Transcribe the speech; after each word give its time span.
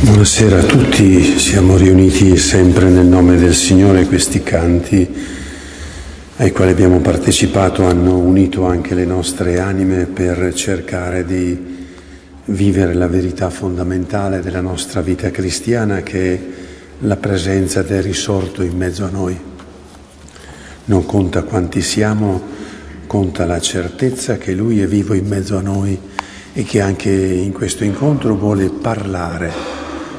Buonasera 0.00 0.60
a 0.60 0.62
tutti, 0.62 1.40
siamo 1.40 1.76
riuniti 1.76 2.36
sempre 2.36 2.88
nel 2.88 3.04
nome 3.04 3.36
del 3.36 3.52
Signore. 3.52 4.06
Questi 4.06 4.44
canti 4.44 5.12
ai 6.36 6.52
quali 6.52 6.70
abbiamo 6.70 7.00
partecipato 7.00 7.84
hanno 7.84 8.16
unito 8.16 8.64
anche 8.64 8.94
le 8.94 9.04
nostre 9.04 9.58
anime 9.58 10.06
per 10.06 10.54
cercare 10.54 11.24
di 11.24 11.58
vivere 12.44 12.94
la 12.94 13.08
verità 13.08 13.50
fondamentale 13.50 14.38
della 14.38 14.60
nostra 14.60 15.00
vita 15.00 15.32
cristiana 15.32 16.02
che 16.02 16.32
è 16.32 16.40
la 17.00 17.16
presenza 17.16 17.82
del 17.82 18.04
risorto 18.04 18.62
in 18.62 18.76
mezzo 18.76 19.04
a 19.04 19.10
noi. 19.10 19.36
Non 20.84 21.06
conta 21.06 21.42
quanti 21.42 21.82
siamo, 21.82 22.40
conta 23.08 23.46
la 23.46 23.60
certezza 23.60 24.38
che 24.38 24.52
Lui 24.52 24.80
è 24.80 24.86
vivo 24.86 25.14
in 25.14 25.26
mezzo 25.26 25.58
a 25.58 25.60
noi 25.60 25.98
e 26.52 26.62
che 26.62 26.80
anche 26.80 27.10
in 27.10 27.50
questo 27.50 27.82
incontro 27.82 28.36
vuole 28.36 28.70
parlare 28.70 29.77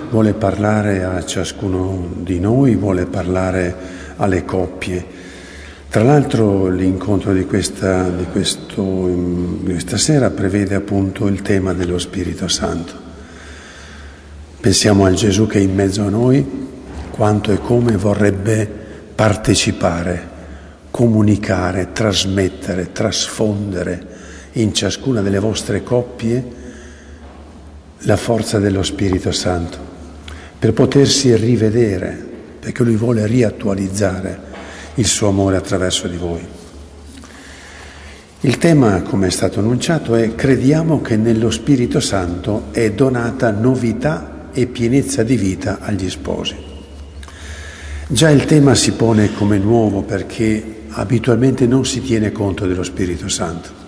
vuole 0.09 0.33
parlare 0.33 1.03
a 1.03 1.23
ciascuno 1.23 2.09
di 2.17 2.39
noi, 2.39 2.75
vuole 2.75 3.05
parlare 3.05 3.75
alle 4.17 4.43
coppie. 4.43 5.17
Tra 5.87 6.03
l'altro 6.03 6.67
l'incontro 6.67 7.33
di 7.33 7.45
questa, 7.45 8.09
di, 8.09 8.25
questo, 8.25 9.07
di 9.07 9.71
questa 9.71 9.97
sera 9.97 10.29
prevede 10.29 10.75
appunto 10.75 11.27
il 11.27 11.41
tema 11.41 11.73
dello 11.73 11.99
Spirito 11.99 12.47
Santo. 12.47 13.07
Pensiamo 14.59 15.05
al 15.05 15.13
Gesù 15.13 15.47
che 15.47 15.59
è 15.59 15.61
in 15.61 15.73
mezzo 15.73 16.03
a 16.03 16.09
noi, 16.09 16.67
quanto 17.11 17.51
e 17.51 17.59
come 17.59 17.95
vorrebbe 17.95 18.69
partecipare, 19.13 20.27
comunicare, 20.91 21.91
trasmettere, 21.91 22.91
trasfondere 22.91 24.07
in 24.53 24.73
ciascuna 24.73 25.21
delle 25.21 25.39
vostre 25.39 25.83
coppie 25.83 26.57
la 27.99 28.17
forza 28.17 28.59
dello 28.59 28.83
Spirito 28.83 29.31
Santo 29.31 29.88
per 30.59 30.73
potersi 30.73 31.33
rivedere, 31.37 32.27
perché 32.59 32.83
lui 32.83 32.97
vuole 32.97 33.25
riattualizzare 33.25 34.39
il 34.95 35.05
suo 35.05 35.29
amore 35.29 35.55
attraverso 35.55 36.07
di 36.09 36.17
voi. 36.17 36.45
Il 38.41 38.57
tema, 38.57 39.01
come 39.01 39.27
è 39.27 39.31
stato 39.31 39.59
annunciato, 39.59 40.15
è 40.15 40.35
crediamo 40.35 41.01
che 41.01 41.15
nello 41.15 41.49
Spirito 41.49 42.01
Santo 42.01 42.65
è 42.71 42.91
donata 42.91 43.51
novità 43.51 44.49
e 44.51 44.67
pienezza 44.67 45.23
di 45.23 45.37
vita 45.37 45.79
agli 45.79 46.09
sposi. 46.09 46.55
Già 48.07 48.29
il 48.29 48.45
tema 48.45 48.75
si 48.75 48.93
pone 48.93 49.33
come 49.33 49.57
nuovo 49.57 50.01
perché 50.01 50.77
abitualmente 50.89 51.67
non 51.67 51.85
si 51.85 52.01
tiene 52.01 52.31
conto 52.31 52.65
dello 52.65 52.83
Spirito 52.83 53.29
Santo. 53.29 53.87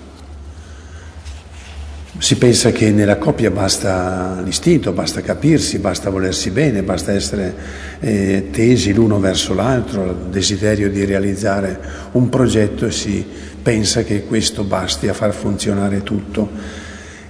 Si 2.21 2.35
pensa 2.35 2.71
che 2.71 2.91
nella 2.91 3.17
coppia 3.17 3.49
basta 3.49 4.41
l'istinto, 4.45 4.91
basta 4.91 5.21
capirsi, 5.21 5.79
basta 5.79 6.11
volersi 6.11 6.51
bene, 6.51 6.83
basta 6.83 7.11
essere 7.11 7.51
eh, 7.99 8.49
tesi 8.51 8.93
l'uno 8.93 9.19
verso 9.19 9.55
l'altro, 9.55 10.05
il 10.05 10.15
desiderio 10.29 10.91
di 10.91 11.03
realizzare 11.03 11.79
un 12.11 12.29
progetto 12.29 12.85
e 12.85 12.91
si 12.91 13.25
pensa 13.63 14.03
che 14.03 14.25
questo 14.25 14.63
basti 14.63 15.07
a 15.07 15.13
far 15.13 15.33
funzionare 15.33 16.03
tutto. 16.03 16.47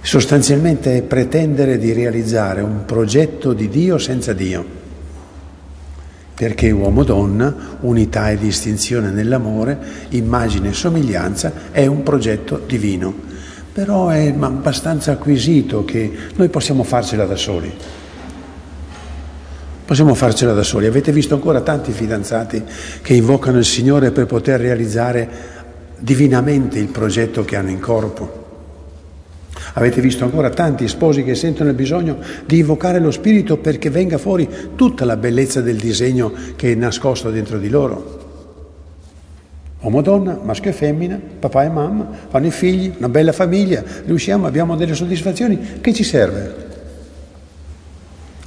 Sostanzialmente 0.02 0.98
è 0.98 1.02
pretendere 1.02 1.78
di 1.78 1.94
realizzare 1.94 2.60
un 2.60 2.84
progetto 2.84 3.54
di 3.54 3.70
Dio 3.70 3.96
senza 3.96 4.34
Dio, 4.34 4.62
perché 6.34 6.70
uomo-donna, 6.70 7.78
unità 7.80 8.28
e 8.28 8.36
distinzione 8.36 9.08
nell'amore, 9.08 9.78
immagine 10.10 10.68
e 10.68 10.74
somiglianza, 10.74 11.70
è 11.70 11.86
un 11.86 12.02
progetto 12.02 12.60
divino 12.66 13.30
però 13.72 14.08
è 14.08 14.34
abbastanza 14.38 15.12
acquisito 15.12 15.84
che 15.84 16.12
noi 16.34 16.48
possiamo 16.48 16.82
farcela 16.82 17.24
da 17.24 17.36
soli. 17.36 17.72
Possiamo 19.84 20.14
farcela 20.14 20.52
da 20.52 20.62
soli. 20.62 20.86
Avete 20.86 21.10
visto 21.10 21.34
ancora 21.34 21.62
tanti 21.62 21.92
fidanzati 21.92 22.62
che 23.00 23.14
invocano 23.14 23.58
il 23.58 23.64
Signore 23.64 24.10
per 24.10 24.26
poter 24.26 24.60
realizzare 24.60 25.28
divinamente 25.98 26.78
il 26.78 26.88
progetto 26.88 27.44
che 27.44 27.56
hanno 27.56 27.70
in 27.70 27.80
corpo. 27.80 28.40
Avete 29.74 30.00
visto 30.02 30.24
ancora 30.24 30.50
tanti 30.50 30.86
sposi 30.86 31.24
che 31.24 31.34
sentono 31.34 31.70
il 31.70 31.76
bisogno 31.76 32.18
di 32.44 32.58
invocare 32.58 33.00
lo 33.00 33.10
Spirito 33.10 33.56
perché 33.56 33.88
venga 33.88 34.18
fuori 34.18 34.48
tutta 34.76 35.06
la 35.06 35.16
bellezza 35.16 35.62
del 35.62 35.76
disegno 35.76 36.32
che 36.56 36.72
è 36.72 36.74
nascosto 36.74 37.30
dentro 37.30 37.58
di 37.58 37.70
loro. 37.70 38.21
Uomo 39.82 39.98
e 39.98 40.02
donna, 40.02 40.38
maschio 40.40 40.70
e 40.70 40.72
femmina, 40.72 41.20
papà 41.40 41.64
e 41.64 41.68
mamma, 41.68 42.08
fanno 42.28 42.46
i 42.46 42.52
figli, 42.52 42.92
una 42.98 43.08
bella 43.08 43.32
famiglia, 43.32 43.82
riusciamo, 44.04 44.46
abbiamo 44.46 44.76
delle 44.76 44.94
soddisfazioni, 44.94 45.80
che 45.80 45.92
ci 45.92 46.04
serve? 46.04 46.70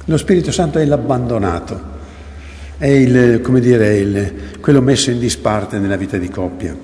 Lo 0.06 0.16
Spirito 0.16 0.50
Santo 0.50 0.78
è 0.78 0.84
l'abbandonato, 0.86 1.80
è 2.78 2.86
il, 2.86 3.42
come 3.42 3.60
dire, 3.60 3.96
il, 3.96 4.32
quello 4.60 4.80
messo 4.80 5.10
in 5.10 5.18
disparte 5.18 5.78
nella 5.78 5.96
vita 5.96 6.16
di 6.16 6.30
coppia. 6.30 6.74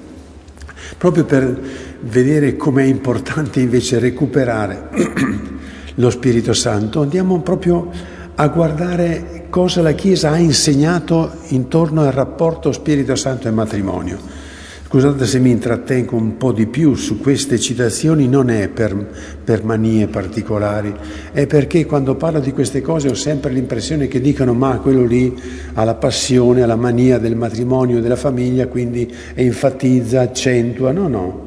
Proprio 0.98 1.24
per 1.24 1.60
vedere 2.00 2.54
com'è 2.56 2.82
importante 2.82 3.60
invece 3.60 3.98
recuperare 4.00 4.88
lo 5.94 6.10
Spirito 6.10 6.52
Santo, 6.52 7.00
andiamo 7.00 7.40
proprio 7.40 7.90
a 8.34 8.48
guardare 8.48 9.46
cosa 9.50 9.82
la 9.82 9.92
Chiesa 9.92 10.30
ha 10.30 10.38
insegnato 10.38 11.32
intorno 11.48 12.02
al 12.02 12.12
rapporto 12.12 12.72
Spirito 12.72 13.14
Santo 13.14 13.48
e 13.48 13.50
matrimonio. 13.50 14.40
Scusate 14.86 15.24
se 15.24 15.38
mi 15.38 15.50
intrattengo 15.50 16.16
un 16.16 16.36
po' 16.36 16.52
di 16.52 16.66
più 16.66 16.94
su 16.94 17.18
queste 17.18 17.58
citazioni, 17.58 18.28
non 18.28 18.50
è 18.50 18.68
per, 18.68 18.94
per, 19.42 19.64
manie 19.64 20.06
particolari, 20.06 20.94
è 21.32 21.46
perché 21.46 21.86
quando 21.86 22.14
parlo 22.14 22.40
di 22.40 22.52
queste 22.52 22.82
cose 22.82 23.08
ho 23.08 23.14
sempre 23.14 23.52
l'impressione 23.52 24.06
che 24.06 24.20
dicano 24.20 24.52
ma 24.52 24.76
quello 24.78 25.04
lì 25.04 25.34
ha 25.74 25.84
la 25.84 25.94
passione, 25.94 26.62
ha 26.62 26.66
la 26.66 26.76
mania 26.76 27.16
del 27.16 27.36
matrimonio, 27.36 28.02
della 28.02 28.16
famiglia, 28.16 28.66
quindi 28.66 29.10
enfatizza, 29.34 30.20
accentua. 30.20 30.92
No, 30.92 31.08
no, 31.08 31.46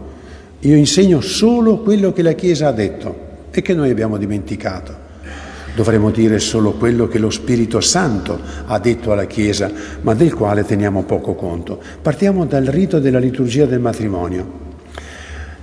io 0.61 0.75
insegno 0.75 1.21
solo 1.21 1.81
quello 1.81 2.13
che 2.13 2.23
la 2.23 2.33
Chiesa 2.33 2.69
ha 2.69 2.71
detto 2.71 3.15
e 3.51 3.61
che 3.61 3.75
noi 3.75 3.91
abbiamo 3.91 4.17
dimenticato. 4.17 5.04
Dovremmo 5.75 6.09
dire 6.09 6.39
solo 6.39 6.71
quello 6.71 7.07
che 7.09 7.19
lo 7.19 7.29
Spirito 7.29 7.81
Santo 7.81 8.39
ha 8.65 8.79
detto 8.79 9.11
alla 9.11 9.25
Chiesa, 9.25 9.69
ma 10.01 10.13
del 10.13 10.33
quale 10.33 10.63
teniamo 10.63 11.03
poco 11.03 11.35
conto. 11.35 11.81
Partiamo 12.01 12.45
dal 12.45 12.63
rito 12.63 12.99
della 12.99 13.19
liturgia 13.19 13.65
del 13.65 13.81
matrimonio. 13.81 14.63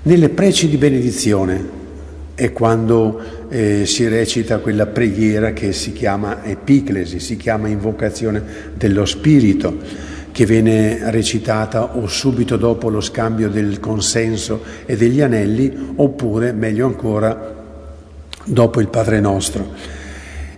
Nelle 0.02 0.28
preci 0.28 0.68
di 0.68 0.76
benedizione 0.76 1.80
è 2.34 2.52
quando 2.52 3.20
eh, 3.48 3.86
si 3.86 4.06
recita 4.08 4.58
quella 4.58 4.86
preghiera 4.86 5.52
che 5.52 5.72
si 5.72 5.92
chiama 5.92 6.44
epiclesi, 6.44 7.18
si 7.18 7.36
chiama 7.36 7.68
invocazione 7.68 8.42
dello 8.74 9.06
Spirito, 9.06 9.78
che 10.30 10.44
viene 10.44 11.10
recitata 11.10 11.96
o 11.96 12.06
subito 12.06 12.56
dopo 12.56 12.90
lo 12.90 13.00
scambio 13.00 13.48
del 13.48 13.80
consenso 13.80 14.62
e 14.84 14.96
degli 14.96 15.22
anelli, 15.22 15.92
oppure, 15.96 16.52
meglio 16.52 16.86
ancora, 16.86 17.54
dopo 18.44 18.80
il 18.80 18.88
Padre 18.88 19.20
nostro. 19.20 20.00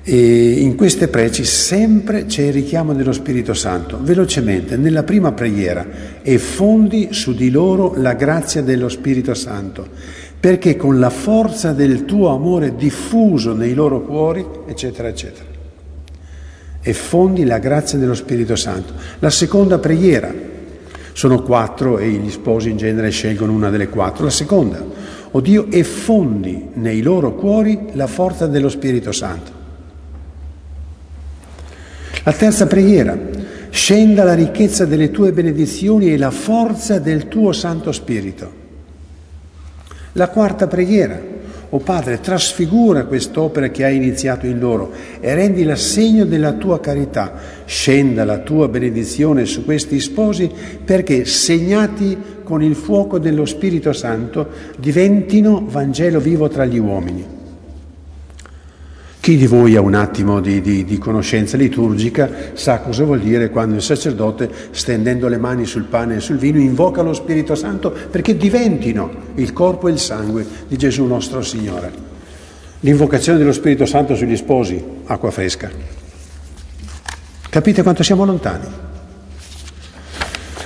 E 0.07 0.61
in 0.61 0.75
queste 0.75 1.09
preci 1.09 1.45
sempre 1.45 2.27
c'è 2.27 2.43
il 2.43 2.53
richiamo 2.53 2.93
dello 2.93 3.13
Spirito 3.13 3.55
Santo. 3.55 3.99
Velocemente, 4.03 4.77
nella 4.77 5.03
prima 5.03 5.33
preghiera, 5.33 5.87
e 6.21 6.37
fondi 6.37 7.09
su 7.13 7.35
di 7.35 7.51
loro 7.51 7.95
la 7.97 8.13
grazia 8.13 8.61
dello 8.61 8.91
Spirito 8.91 9.33
Santo, 9.33 9.89
perché 10.39 10.77
con 10.77 10.99
la 10.99 11.09
forza 11.09 11.73
del 11.73 12.05
tuo 12.05 12.29
amore 12.29 12.77
diffuso 12.77 13.55
nei 13.55 13.73
loro 13.73 14.03
cuori, 14.03 14.45
eccetera, 14.67 15.09
eccetera. 15.09 15.47
E 16.83 16.93
fondi 16.93 17.45
la 17.47 17.59
grazia 17.59 17.97
dello 17.97 18.15
Spirito 18.15 18.57
Santo. 18.57 18.93
La 19.21 19.31
seconda 19.31 19.79
preghiera, 19.79 20.31
sono 21.15 21.41
quattro 21.43 21.97
e 21.97 22.11
gli 22.11 22.31
sposi 22.31 22.69
in 22.69 22.77
genere 22.77 23.09
scelgono 23.09 23.53
una 23.53 23.71
delle 23.71 23.89
quattro. 23.89 24.25
La 24.25 24.31
seconda, 24.31 24.85
o 25.31 25.41
Dio, 25.41 25.71
e 25.71 25.83
fondi 25.83 26.67
nei 26.75 27.01
loro 27.01 27.33
cuori 27.35 27.87
la 27.93 28.07
forza 28.07 28.47
dello 28.47 28.69
Spirito 28.69 29.11
Santo. 29.11 29.54
La 32.27 32.33
terza 32.33 32.67
preghiera, 32.67 33.19
scenda 33.69 34.25
la 34.25 34.33
ricchezza 34.33 34.87
delle 34.87 35.11
tue 35.11 35.33
benedizioni 35.33 36.11
e 36.11 36.17
la 36.17 36.31
forza 36.31 36.99
del 36.99 37.29
tuo 37.29 37.53
Santo 37.53 37.93
Spirito. 37.93 38.51
La 40.13 40.29
quarta 40.29 40.67
preghiera, 40.67 41.21
o 41.69 41.77
oh 41.77 41.79
Padre, 41.81 42.21
trasfigura 42.21 43.05
quest'opera 43.05 43.69
che 43.69 43.85
hai 43.85 43.97
iniziato 43.97 44.47
in 44.47 44.59
loro 44.59 44.91
e 45.21 45.35
rendi 45.35 45.65
l'assegno 45.65 46.25
della 46.25 46.53
tua 46.53 46.81
carità. 46.81 47.35
Scenda 47.67 48.25
la 48.25 48.39
tua 48.39 48.69
benedizione 48.69 49.45
su 49.45 49.63
questi 49.63 50.01
sposi 50.01 50.51
perché, 50.83 51.27
segnati 51.27 52.17
con 52.43 52.63
il 52.63 52.75
fuoco 52.75 53.19
dello 53.19 53.45
Spirito 53.45 53.93
Santo, 53.93 54.49
diventino 54.79 55.63
Vangelo 55.69 56.21
vivo 56.21 56.49
tra 56.49 56.65
gli 56.65 56.79
uomini. 56.79 57.43
Chi 59.25 59.39
di 59.39 59.47
voi 59.47 59.75
ha 59.75 59.81
un 59.81 59.95
attimo 59.95 60.39
di, 60.39 60.61
di, 60.61 60.85
di, 60.85 60.99
conoscenza 60.99 61.57
liturgica 61.57 62.51
sa 62.53 62.81
cosa 62.81 63.05
vuol 63.05 63.21
dire 63.21 63.49
quando 63.49 63.75
il 63.75 63.81
sacerdote, 63.81 64.51
stendendo 64.71 65.29
le 65.29 65.39
mani 65.39 65.65
sul 65.65 65.85
pane 65.85 66.17
e 66.17 66.21
sul 66.21 66.37
vino, 66.37 66.59
invoca 66.59 67.01
lo 67.01 67.15
Spirito 67.15 67.55
Santo 67.55 67.91
perché 67.91 68.37
diventino 68.37 69.11
il 69.37 69.55
corpo 69.55 69.89
e 69.89 69.93
il 69.93 69.99
sangue 69.99 70.47
di 70.69 70.77
Gesù 70.77 71.07
nostro 71.07 71.41
Signore. 71.41 71.91
L'invocazione 72.81 73.39
dello 73.39 73.53
Spirito 73.53 73.87
Santo 73.87 74.15
sugli 74.15 74.37
sposi 74.37 74.85
acqua 75.07 75.31
fresca. 75.31 75.71
Capite 77.49 77.83
quanto 77.83 78.03
siamo 78.03 78.27
lontani? 78.27 78.67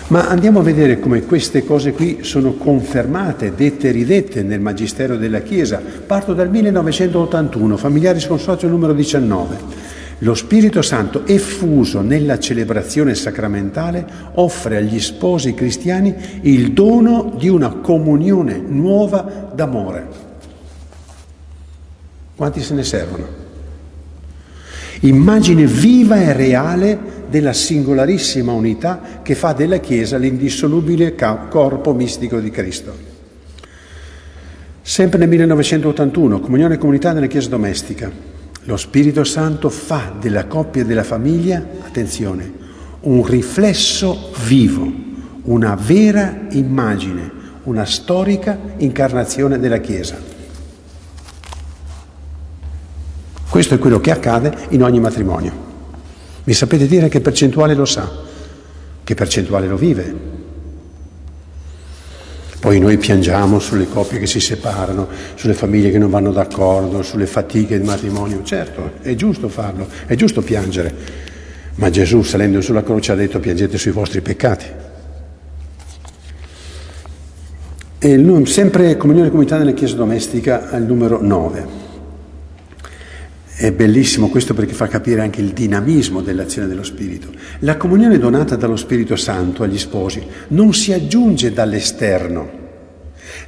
Ma 0.08 0.26
andiamo 0.26 0.60
a 0.60 0.62
vedere 0.62 0.98
come 0.98 1.24
queste 1.24 1.66
cose 1.66 1.92
qui 1.92 2.20
sono 2.22 2.54
confermate, 2.54 3.54
dette 3.54 3.88
e 3.88 3.92
ridette 3.92 4.42
nel 4.42 4.58
Magistero 4.58 5.18
della 5.18 5.40
Chiesa. 5.40 5.82
Parto 6.06 6.32
dal 6.32 6.48
1981, 6.48 7.76
Familiaris 7.76 8.26
Consorzio 8.26 8.68
numero 8.68 8.94
19. 8.94 9.56
Lo 10.20 10.34
Spirito 10.34 10.80
Santo, 10.80 11.26
effuso 11.26 12.00
nella 12.00 12.38
celebrazione 12.38 13.14
sacramentale, 13.14 14.06
offre 14.34 14.78
agli 14.78 14.98
sposi 14.98 15.52
cristiani 15.52 16.14
il 16.40 16.72
dono 16.72 17.34
di 17.36 17.50
una 17.50 17.68
comunione 17.68 18.56
nuova 18.56 19.50
d'amore. 19.54 20.06
Quanti 22.34 22.62
se 22.62 22.72
ne 22.72 22.82
servono? 22.82 23.37
Immagine 25.00 25.64
viva 25.66 26.20
e 26.20 26.32
reale 26.32 26.98
della 27.28 27.52
singolarissima 27.52 28.50
unità 28.50 29.20
che 29.22 29.36
fa 29.36 29.52
della 29.52 29.78
Chiesa 29.78 30.16
l'indissolubile 30.16 31.14
corpo 31.48 31.94
mistico 31.94 32.40
di 32.40 32.50
Cristo. 32.50 32.92
Sempre 34.82 35.18
nel 35.18 35.28
1981, 35.28 36.40
comunione 36.40 36.74
e 36.74 36.78
comunità 36.78 37.12
nella 37.12 37.26
Chiesa 37.26 37.48
domestica. 37.48 38.10
Lo 38.64 38.76
Spirito 38.76 39.22
Santo 39.22 39.68
fa 39.68 40.14
della 40.18 40.46
coppia 40.46 40.82
e 40.82 40.84
della 40.84 41.04
famiglia, 41.04 41.64
attenzione, 41.82 42.50
un 43.00 43.24
riflesso 43.24 44.32
vivo, 44.46 44.90
una 45.42 45.76
vera 45.80 46.46
immagine, 46.50 47.30
una 47.64 47.84
storica 47.84 48.58
incarnazione 48.78 49.60
della 49.60 49.78
Chiesa. 49.78 50.37
Questo 53.48 53.74
è 53.74 53.78
quello 53.78 53.98
che 53.98 54.10
accade 54.10 54.54
in 54.70 54.82
ogni 54.82 55.00
matrimonio. 55.00 55.66
Mi 56.44 56.52
sapete 56.52 56.86
dire 56.86 57.08
che 57.08 57.20
percentuale 57.20 57.74
lo 57.74 57.84
sa? 57.84 58.10
Che 59.04 59.14
percentuale 59.14 59.66
lo 59.66 59.76
vive? 59.76 60.36
Poi 62.60 62.80
noi 62.80 62.98
piangiamo 62.98 63.58
sulle 63.58 63.88
coppie 63.88 64.18
che 64.18 64.26
si 64.26 64.40
separano, 64.40 65.08
sulle 65.34 65.54
famiglie 65.54 65.90
che 65.90 65.98
non 65.98 66.10
vanno 66.10 66.32
d'accordo, 66.32 67.02
sulle 67.02 67.26
fatiche 67.26 67.78
del 67.78 67.86
matrimonio. 67.86 68.42
Certo, 68.42 68.94
è 69.00 69.14
giusto 69.14 69.48
farlo, 69.48 69.86
è 70.06 70.14
giusto 70.14 70.42
piangere. 70.42 70.92
Ma 71.76 71.88
Gesù 71.88 72.22
salendo 72.22 72.60
sulla 72.60 72.82
croce 72.82 73.12
ha 73.12 73.14
detto 73.14 73.38
piangete 73.38 73.78
sui 73.78 73.92
vostri 73.92 74.20
peccati. 74.20 74.66
E 78.00 78.42
sempre 78.46 78.96
comunione 78.96 79.30
comunità 79.30 79.56
nella 79.56 79.72
Chiesa 79.72 79.94
domestica 79.94 80.68
al 80.70 80.82
numero 80.82 81.22
9. 81.22 81.87
È 83.58 83.72
bellissimo 83.72 84.28
questo 84.28 84.54
perché 84.54 84.72
fa 84.72 84.86
capire 84.86 85.20
anche 85.20 85.40
il 85.40 85.48
dinamismo 85.48 86.20
dell'azione 86.20 86.68
dello 86.68 86.84
Spirito. 86.84 87.32
La 87.62 87.76
comunione 87.76 88.16
donata 88.16 88.54
dallo 88.54 88.76
Spirito 88.76 89.16
Santo 89.16 89.64
agli 89.64 89.78
sposi 89.78 90.24
non 90.50 90.72
si 90.72 90.92
aggiunge 90.92 91.52
dall'esterno, 91.52 92.50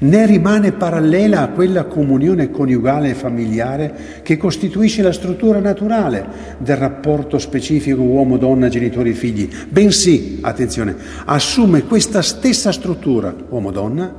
né 0.01 0.27
rimane 0.27 0.73
parallela 0.73 1.43
a 1.43 1.49
quella 1.51 1.85
comunione 1.85 2.51
coniugale 2.51 3.11
e 3.11 3.15
familiare 3.15 4.21
che 4.25 4.37
costituisce 4.37 5.01
la 5.03 5.13
struttura 5.13 5.61
naturale 5.61 6.57
del 6.59 6.77
rapporto 6.77 7.39
specifico 7.39 8.03
uomo-donna, 8.03 8.69
genitori-figli, 8.69 9.49
bensì, 9.69 10.39
attenzione, 10.41 10.97
assume 11.25 11.85
questa 11.85 12.21
stessa 12.21 12.73
struttura 12.73 13.33
uomo-donna 13.49 14.13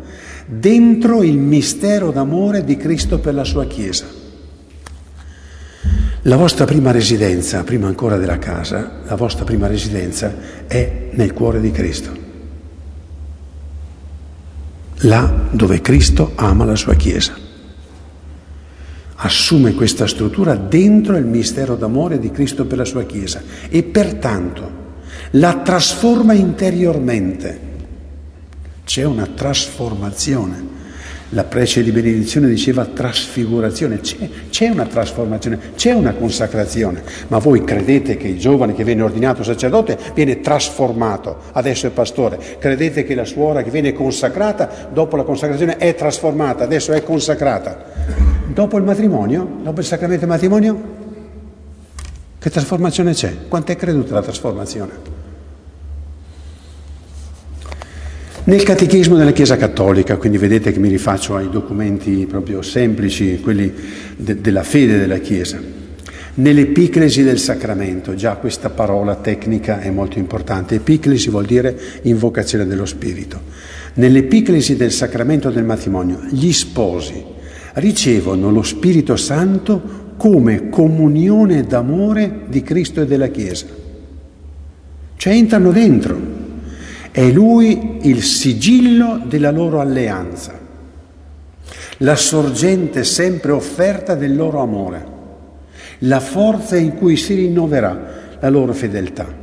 dentro 0.45 1.21
il 1.21 1.37
mistero 1.37 2.11
d'amore 2.11 2.63
di 2.63 2.77
Cristo 2.77 3.19
per 3.19 3.33
la 3.33 3.43
sua 3.43 3.65
Chiesa. 3.65 4.20
La 6.25 6.35
vostra 6.35 6.65
prima 6.65 6.91
residenza, 6.91 7.63
prima 7.63 7.87
ancora 7.87 8.17
della 8.17 8.37
casa, 8.37 8.99
la 9.05 9.15
vostra 9.15 9.43
prima 9.43 9.65
residenza 9.65 10.31
è 10.67 11.09
nel 11.13 11.33
cuore 11.33 11.59
di 11.59 11.71
Cristo. 11.71 12.11
Là 14.97 15.47
dove 15.49 15.81
Cristo 15.81 16.33
ama 16.35 16.63
la 16.63 16.75
sua 16.75 16.93
Chiesa. 16.93 17.33
Assume 19.15 19.73
questa 19.73 20.05
struttura 20.05 20.55
dentro 20.55 21.17
il 21.17 21.25
mistero 21.25 21.75
d'amore 21.75 22.19
di 22.19 22.29
Cristo 22.29 22.65
per 22.65 22.77
la 22.77 22.85
sua 22.85 23.03
Chiesa 23.05 23.41
e 23.67 23.81
pertanto 23.81 24.79
la 25.31 25.57
trasforma 25.57 26.33
interiormente. 26.33 27.69
C'è 28.83 29.03
una 29.05 29.25
trasformazione 29.25 30.80
la 31.31 31.43
prece 31.43 31.83
di 31.83 31.91
benedizione 31.91 32.47
diceva 32.47 32.85
trasfigurazione, 32.85 33.99
c'è, 33.99 34.29
c'è, 34.49 34.69
una 34.69 34.85
trasformazione, 34.85 35.59
c'è 35.75 35.91
una 35.91 36.13
consacrazione, 36.13 37.03
ma 37.27 37.37
voi 37.37 37.63
credete 37.63 38.17
che 38.17 38.27
il 38.27 38.39
giovane 38.39 38.73
che 38.73 38.83
viene 38.83 39.01
ordinato 39.01 39.43
sacerdote 39.43 39.97
viene 40.13 40.41
trasformato, 40.41 41.37
adesso 41.53 41.87
è 41.87 41.91
pastore, 41.91 42.37
credete 42.59 43.03
che 43.03 43.15
la 43.15 43.25
suora 43.25 43.63
che 43.63 43.69
viene 43.69 43.93
consacrata 43.93 44.89
dopo 44.91 45.15
la 45.15 45.23
consacrazione 45.23 45.77
è 45.77 45.95
trasformata, 45.95 46.63
adesso 46.63 46.91
è 46.91 47.03
consacrata. 47.03 47.83
Dopo 48.47 48.77
il 48.77 48.83
matrimonio, 48.83 49.47
dopo 49.63 49.79
il 49.79 49.85
sacramento 49.85 50.25
del 50.25 50.29
matrimonio, 50.29 50.81
che 52.37 52.49
trasformazione 52.49 53.13
c'è? 53.13 53.33
Quanto 53.47 53.71
è 53.71 53.75
creduta 53.77 54.15
la 54.15 54.21
trasformazione? 54.21 55.20
Nel 58.43 58.63
catechismo 58.63 59.17
della 59.17 59.33
Chiesa 59.33 59.55
Cattolica, 59.55 60.17
quindi 60.17 60.39
vedete 60.39 60.71
che 60.71 60.79
mi 60.79 60.89
rifaccio 60.89 61.35
ai 61.35 61.47
documenti 61.51 62.25
proprio 62.27 62.63
semplici, 62.63 63.39
quelli 63.39 63.71
de- 64.17 64.41
della 64.41 64.63
fede 64.63 64.97
della 64.97 65.19
Chiesa, 65.19 65.59
nell'epiclesi 66.33 67.21
del 67.21 67.37
sacramento, 67.37 68.15
già 68.15 68.37
questa 68.37 68.71
parola 68.71 69.13
tecnica 69.13 69.79
è 69.79 69.91
molto 69.91 70.17
importante, 70.17 70.73
epiclesi 70.73 71.29
vuol 71.29 71.45
dire 71.45 71.77
invocazione 72.01 72.65
dello 72.65 72.87
Spirito, 72.87 73.39
nell'epiclesi 73.93 74.75
del 74.75 74.91
sacramento 74.91 75.51
del 75.51 75.63
matrimonio 75.63 76.21
gli 76.31 76.51
sposi 76.51 77.23
ricevono 77.73 78.49
lo 78.49 78.63
Spirito 78.63 79.17
Santo 79.17 80.15
come 80.17 80.69
comunione 80.69 81.63
d'amore 81.63 82.45
di 82.47 82.63
Cristo 82.63 83.01
e 83.01 83.05
della 83.05 83.27
Chiesa, 83.27 83.67
cioè 85.15 85.31
entrano 85.31 85.71
dentro 85.71 86.40
è 87.11 87.29
lui 87.29 87.99
il 88.03 88.23
sigillo 88.23 89.21
della 89.25 89.51
loro 89.51 89.81
alleanza, 89.81 90.57
la 91.97 92.15
sorgente 92.15 93.03
sempre 93.03 93.51
offerta 93.51 94.15
del 94.15 94.35
loro 94.35 94.61
amore, 94.61 95.05
la 95.99 96.21
forza 96.21 96.77
in 96.77 96.95
cui 96.95 97.17
si 97.17 97.33
rinnoverà 97.35 98.37
la 98.39 98.49
loro 98.49 98.73
fedeltà. 98.73 99.39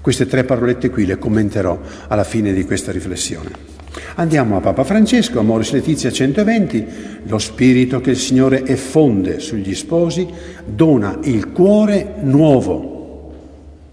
Queste 0.00 0.26
tre 0.26 0.44
parolette 0.44 0.90
qui 0.90 1.06
le 1.06 1.18
commenterò 1.18 1.78
alla 2.08 2.24
fine 2.24 2.52
di 2.52 2.64
questa 2.64 2.90
riflessione. 2.90 3.72
Andiamo 4.16 4.56
a 4.56 4.60
Papa 4.60 4.84
Francesco, 4.84 5.38
Amoris 5.38 5.72
Letizia 5.72 6.10
120, 6.10 6.86
lo 7.26 7.38
spirito 7.38 8.00
che 8.00 8.10
il 8.10 8.16
Signore 8.16 8.66
effonde 8.66 9.38
sugli 9.40 9.74
sposi 9.74 10.26
dona 10.64 11.18
il 11.22 11.52
cuore 11.52 12.14
nuovo. 12.22 13.32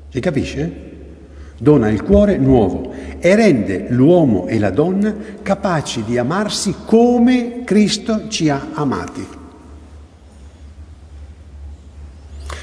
Si 0.10 0.20
capisce? 0.20 0.91
Dona 1.62 1.90
il 1.90 2.02
cuore 2.02 2.38
nuovo 2.38 2.92
e 3.20 3.36
rende 3.36 3.86
l'uomo 3.90 4.48
e 4.48 4.58
la 4.58 4.72
donna 4.72 5.14
capaci 5.44 6.04
di 6.04 6.18
amarsi 6.18 6.74
come 6.86 7.62
Cristo 7.64 8.28
ci 8.30 8.50
ha 8.50 8.70
amati. 8.74 9.28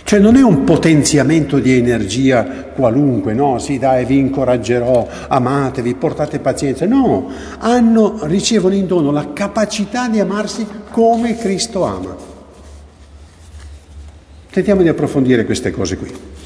Cioè 0.02 0.19
non 0.19 0.35
è 0.35 0.43
un 0.43 0.64
potenziamento 0.64 1.61
di 1.61 1.76
energia 1.76 2.43
qualunque, 2.75 3.35
no? 3.35 3.61
Sì, 3.61 3.78
dai, 3.78 4.05
vi 4.05 4.19
incoraggerò, 4.19 5.07
amatevi, 5.28 5.95
portate 5.95 6.40
pazienza. 6.40 6.85
No, 6.87 7.31
hanno, 7.59 8.19
ricevono 8.23 8.75
in 8.75 8.87
dono 8.87 9.12
la 9.12 9.33
capacità 9.33 10.09
di 10.09 10.19
amarsi 10.19 10.67
come 10.90 11.37
Cristo 11.37 11.85
ama. 11.85 12.17
Tentiamo 14.50 14.83
di 14.83 14.88
approfondire 14.88 15.45
queste 15.45 15.71
cose 15.71 15.97
qui. 15.97 16.38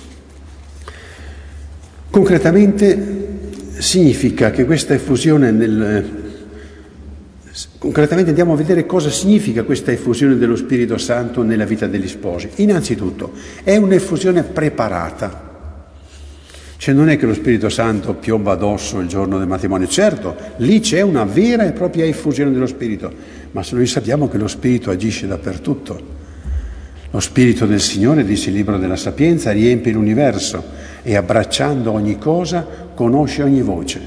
Concretamente 2.12 3.28
significa 3.78 4.50
che 4.50 4.66
questa 4.66 4.92
effusione 4.92 5.50
nel... 5.50 6.20
Concretamente 7.78 8.28
andiamo 8.28 8.52
a 8.52 8.56
vedere 8.56 8.84
cosa 8.84 9.08
significa 9.08 9.62
questa 9.62 9.92
effusione 9.92 10.36
dello 10.36 10.54
Spirito 10.54 10.98
Santo 10.98 11.42
nella 11.42 11.64
vita 11.64 11.86
degli 11.86 12.06
sposi. 12.06 12.50
Innanzitutto, 12.56 13.32
è 13.64 13.76
un'effusione 13.76 14.42
preparata. 14.42 15.50
Cioè 16.76 16.94
non 16.94 17.08
è 17.08 17.16
che 17.16 17.24
lo 17.24 17.32
Spirito 17.32 17.70
Santo 17.70 18.12
piomba 18.12 18.52
addosso 18.52 18.98
il 18.98 19.08
giorno 19.08 19.38
del 19.38 19.48
matrimonio, 19.48 19.88
certo, 19.88 20.36
lì 20.58 20.80
c'è 20.80 21.00
una 21.00 21.24
vera 21.24 21.64
e 21.64 21.72
propria 21.72 22.04
effusione 22.04 22.50
dello 22.50 22.66
Spirito, 22.66 23.10
ma 23.52 23.62
se 23.62 23.74
noi 23.74 23.86
sappiamo 23.86 24.28
che 24.28 24.36
lo 24.36 24.48
Spirito 24.48 24.90
agisce 24.90 25.26
dappertutto. 25.26 26.21
Lo 27.12 27.20
Spirito 27.20 27.66
del 27.66 27.80
Signore, 27.80 28.24
dice 28.24 28.48
il 28.48 28.56
libro 28.56 28.78
della 28.78 28.96
Sapienza, 28.96 29.52
riempie 29.52 29.92
l'universo 29.92 30.64
e 31.02 31.14
abbracciando 31.14 31.92
ogni 31.92 32.16
cosa 32.16 32.66
conosce 32.94 33.42
ogni 33.42 33.60
voce. 33.60 34.00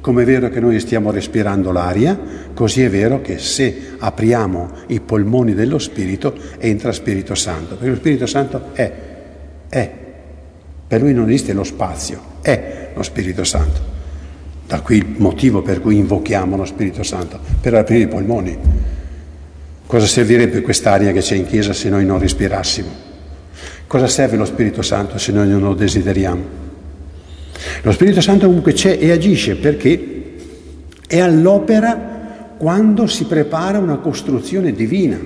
Come 0.00 0.22
è 0.22 0.24
vero 0.24 0.48
che 0.48 0.58
noi 0.58 0.80
stiamo 0.80 1.12
respirando 1.12 1.70
l'aria, 1.70 2.18
così 2.54 2.82
è 2.82 2.90
vero 2.90 3.20
che 3.20 3.38
se 3.38 3.92
apriamo 3.98 4.70
i 4.88 4.98
polmoni 4.98 5.54
dello 5.54 5.78
Spirito 5.78 6.34
entra 6.58 6.90
Spirito 6.90 7.36
Santo, 7.36 7.76
perché 7.76 7.90
lo 7.90 7.96
Spirito 7.96 8.26
Santo 8.26 8.70
è, 8.72 8.92
è. 9.68 9.90
Per 10.88 11.00
lui 11.00 11.14
non 11.14 11.28
esiste 11.28 11.52
lo 11.52 11.62
spazio, 11.62 12.20
è 12.40 12.90
lo 12.92 13.04
Spirito 13.04 13.44
Santo. 13.44 13.80
Da 14.66 14.80
qui 14.80 14.96
il 14.96 15.14
motivo 15.18 15.62
per 15.62 15.80
cui 15.80 15.96
invochiamo 15.96 16.56
lo 16.56 16.64
Spirito 16.64 17.04
Santo, 17.04 17.38
per 17.60 17.74
aprire 17.74 18.02
i 18.02 18.08
polmoni. 18.08 18.58
Cosa 19.88 20.04
servirebbe 20.04 20.60
quest'aria 20.60 21.12
che 21.12 21.20
c'è 21.20 21.34
in 21.34 21.46
chiesa 21.46 21.72
se 21.72 21.88
noi 21.88 22.04
non 22.04 22.18
respirassimo? 22.18 22.90
Cosa 23.86 24.06
serve 24.06 24.36
lo 24.36 24.44
Spirito 24.44 24.82
Santo 24.82 25.16
se 25.16 25.32
noi 25.32 25.48
non 25.48 25.62
lo 25.62 25.72
desideriamo? 25.72 26.42
Lo 27.80 27.92
Spirito 27.92 28.20
Santo 28.20 28.44
comunque 28.44 28.74
c'è 28.74 28.98
e 29.00 29.10
agisce 29.12 29.56
perché 29.56 30.34
è 31.06 31.20
all'opera 31.20 32.52
quando 32.58 33.06
si 33.06 33.24
prepara 33.24 33.78
una 33.78 33.96
costruzione 33.96 34.72
divina. 34.72 35.18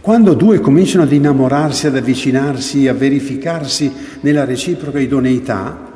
Quando 0.00 0.34
due 0.34 0.60
cominciano 0.60 1.02
ad 1.02 1.10
innamorarsi, 1.10 1.88
ad 1.88 1.96
avvicinarsi, 1.96 2.86
a 2.86 2.94
verificarsi 2.94 3.90
nella 4.20 4.44
reciproca 4.44 5.00
idoneità, 5.00 5.88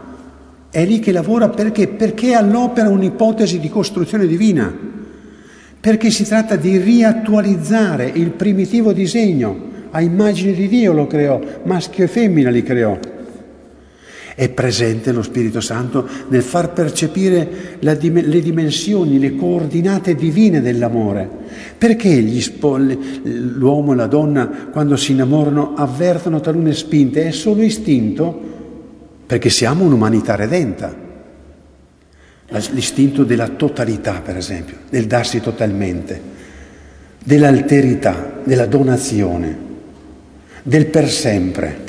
è 0.70 0.84
lì 0.84 0.98
che 0.98 1.12
lavora 1.12 1.48
perché? 1.50 1.86
Perché 1.86 2.30
è 2.30 2.34
all'opera 2.34 2.88
un'ipotesi 2.88 3.60
di 3.60 3.68
costruzione 3.68 4.26
divina, 4.26 4.93
perché 5.84 6.08
si 6.08 6.24
tratta 6.24 6.56
di 6.56 6.78
riattualizzare 6.78 8.10
il 8.14 8.30
primitivo 8.30 8.94
disegno, 8.94 9.72
a 9.90 10.00
immagine 10.00 10.54
di 10.54 10.66
Dio 10.66 10.94
lo 10.94 11.06
creò, 11.06 11.38
maschio 11.64 12.04
e 12.04 12.08
femmina 12.08 12.48
li 12.48 12.62
creò. 12.62 12.98
È 14.34 14.48
presente 14.48 15.12
lo 15.12 15.20
Spirito 15.20 15.60
Santo 15.60 16.08
nel 16.28 16.40
far 16.40 16.72
percepire 16.72 17.76
la, 17.80 17.94
le 18.00 18.40
dimensioni, 18.40 19.18
le 19.18 19.36
coordinate 19.36 20.14
divine 20.14 20.62
dell'amore. 20.62 21.28
Perché 21.76 22.40
spolli, 22.40 23.20
l'uomo 23.54 23.92
e 23.92 23.96
la 23.96 24.06
donna, 24.06 24.68
quando 24.72 24.96
si 24.96 25.12
innamorano, 25.12 25.74
avvertono 25.76 26.40
talune 26.40 26.72
spinte? 26.72 27.26
È 27.26 27.30
solo 27.30 27.60
istinto? 27.60 28.40
Perché 29.26 29.50
siamo 29.50 29.84
un'umanità 29.84 30.34
redenta. 30.34 31.03
L'istinto 32.70 33.24
della 33.24 33.48
totalità, 33.48 34.20
per 34.24 34.36
esempio, 34.36 34.76
del 34.88 35.06
darsi 35.06 35.40
totalmente, 35.40 36.20
dell'alterità, 37.24 38.40
della 38.44 38.66
donazione, 38.66 39.56
del 40.62 40.86
per 40.86 41.08
sempre. 41.08 41.82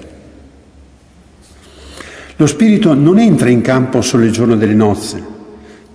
Lo 2.38 2.48
spirito 2.48 2.94
non 2.94 3.20
entra 3.20 3.50
in 3.50 3.62
campo 3.62 4.02
solo 4.02 4.26
il 4.26 4.32
giorno 4.32 4.56
delle 4.56 4.74
nozze, 4.74 5.24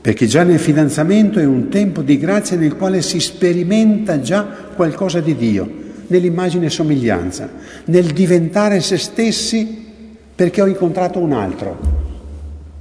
perché 0.01 0.27
già 0.27 0.45
nel 0.45 0.59
fidanzamento 0.59 1.39
è 1.39 1.45
un 1.45 1.69
tempo 1.69 2.01
di 2.01 2.17
grazia 2.17 2.57
nel 2.57 2.77
quale 2.77 3.03
si 3.03 3.21
sperimenta 3.21 4.21
già 4.21 4.45
qualcosa 4.75 5.21
di 5.21 5.37
Dio, 5.37 5.69
nell'immagine 6.07 6.67
e 6.67 6.71
somiglianza, 6.71 7.51
nel 7.87 8.07
diventare 8.07 8.81
se 8.81 8.97
stessi 8.97 9.89
perché 10.35 10.63
ho 10.63 10.67
incontrato 10.67 11.19
un 11.19 11.33
altro. 11.33 12.10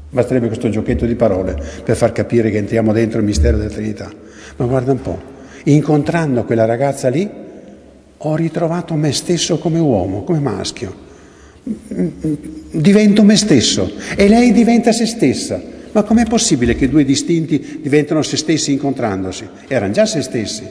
Basterebbe 0.10 0.48
questo 0.48 0.70
giochetto 0.70 1.06
di 1.06 1.16
parole 1.16 1.56
per 1.84 1.96
far 1.96 2.12
capire 2.12 2.50
che 2.50 2.58
entriamo 2.58 2.92
dentro 2.92 3.20
il 3.20 3.26
mistero 3.26 3.58
della 3.58 3.70
Trinità. 3.70 4.12
Ma 4.56 4.66
guarda 4.66 4.92
un 4.92 5.02
po', 5.02 5.22
incontrando 5.66 6.44
quella 6.46 6.66
ragazza 6.66 7.10
lì, 7.10 7.30
ho 8.18 8.36
ritrovato 8.36 8.96
me 8.96 9.12
stesso 9.12 9.60
come 9.60 9.80
uomo, 9.80 10.24
come 10.24 10.40
maschio 10.40 11.08
divento 12.72 13.24
me 13.24 13.36
stesso 13.36 13.92
e 14.16 14.28
lei 14.28 14.52
diventa 14.52 14.92
se 14.92 15.06
stessa. 15.06 15.62
Ma 15.92 16.04
com'è 16.04 16.26
possibile 16.26 16.76
che 16.76 16.88
due 16.88 17.04
distinti 17.04 17.80
diventano 17.82 18.22
se 18.22 18.38
stessi 18.38 18.72
incontrandosi? 18.72 19.48
Erano 19.68 19.92
già 19.92 20.06
se 20.06 20.22
stessi. 20.22 20.64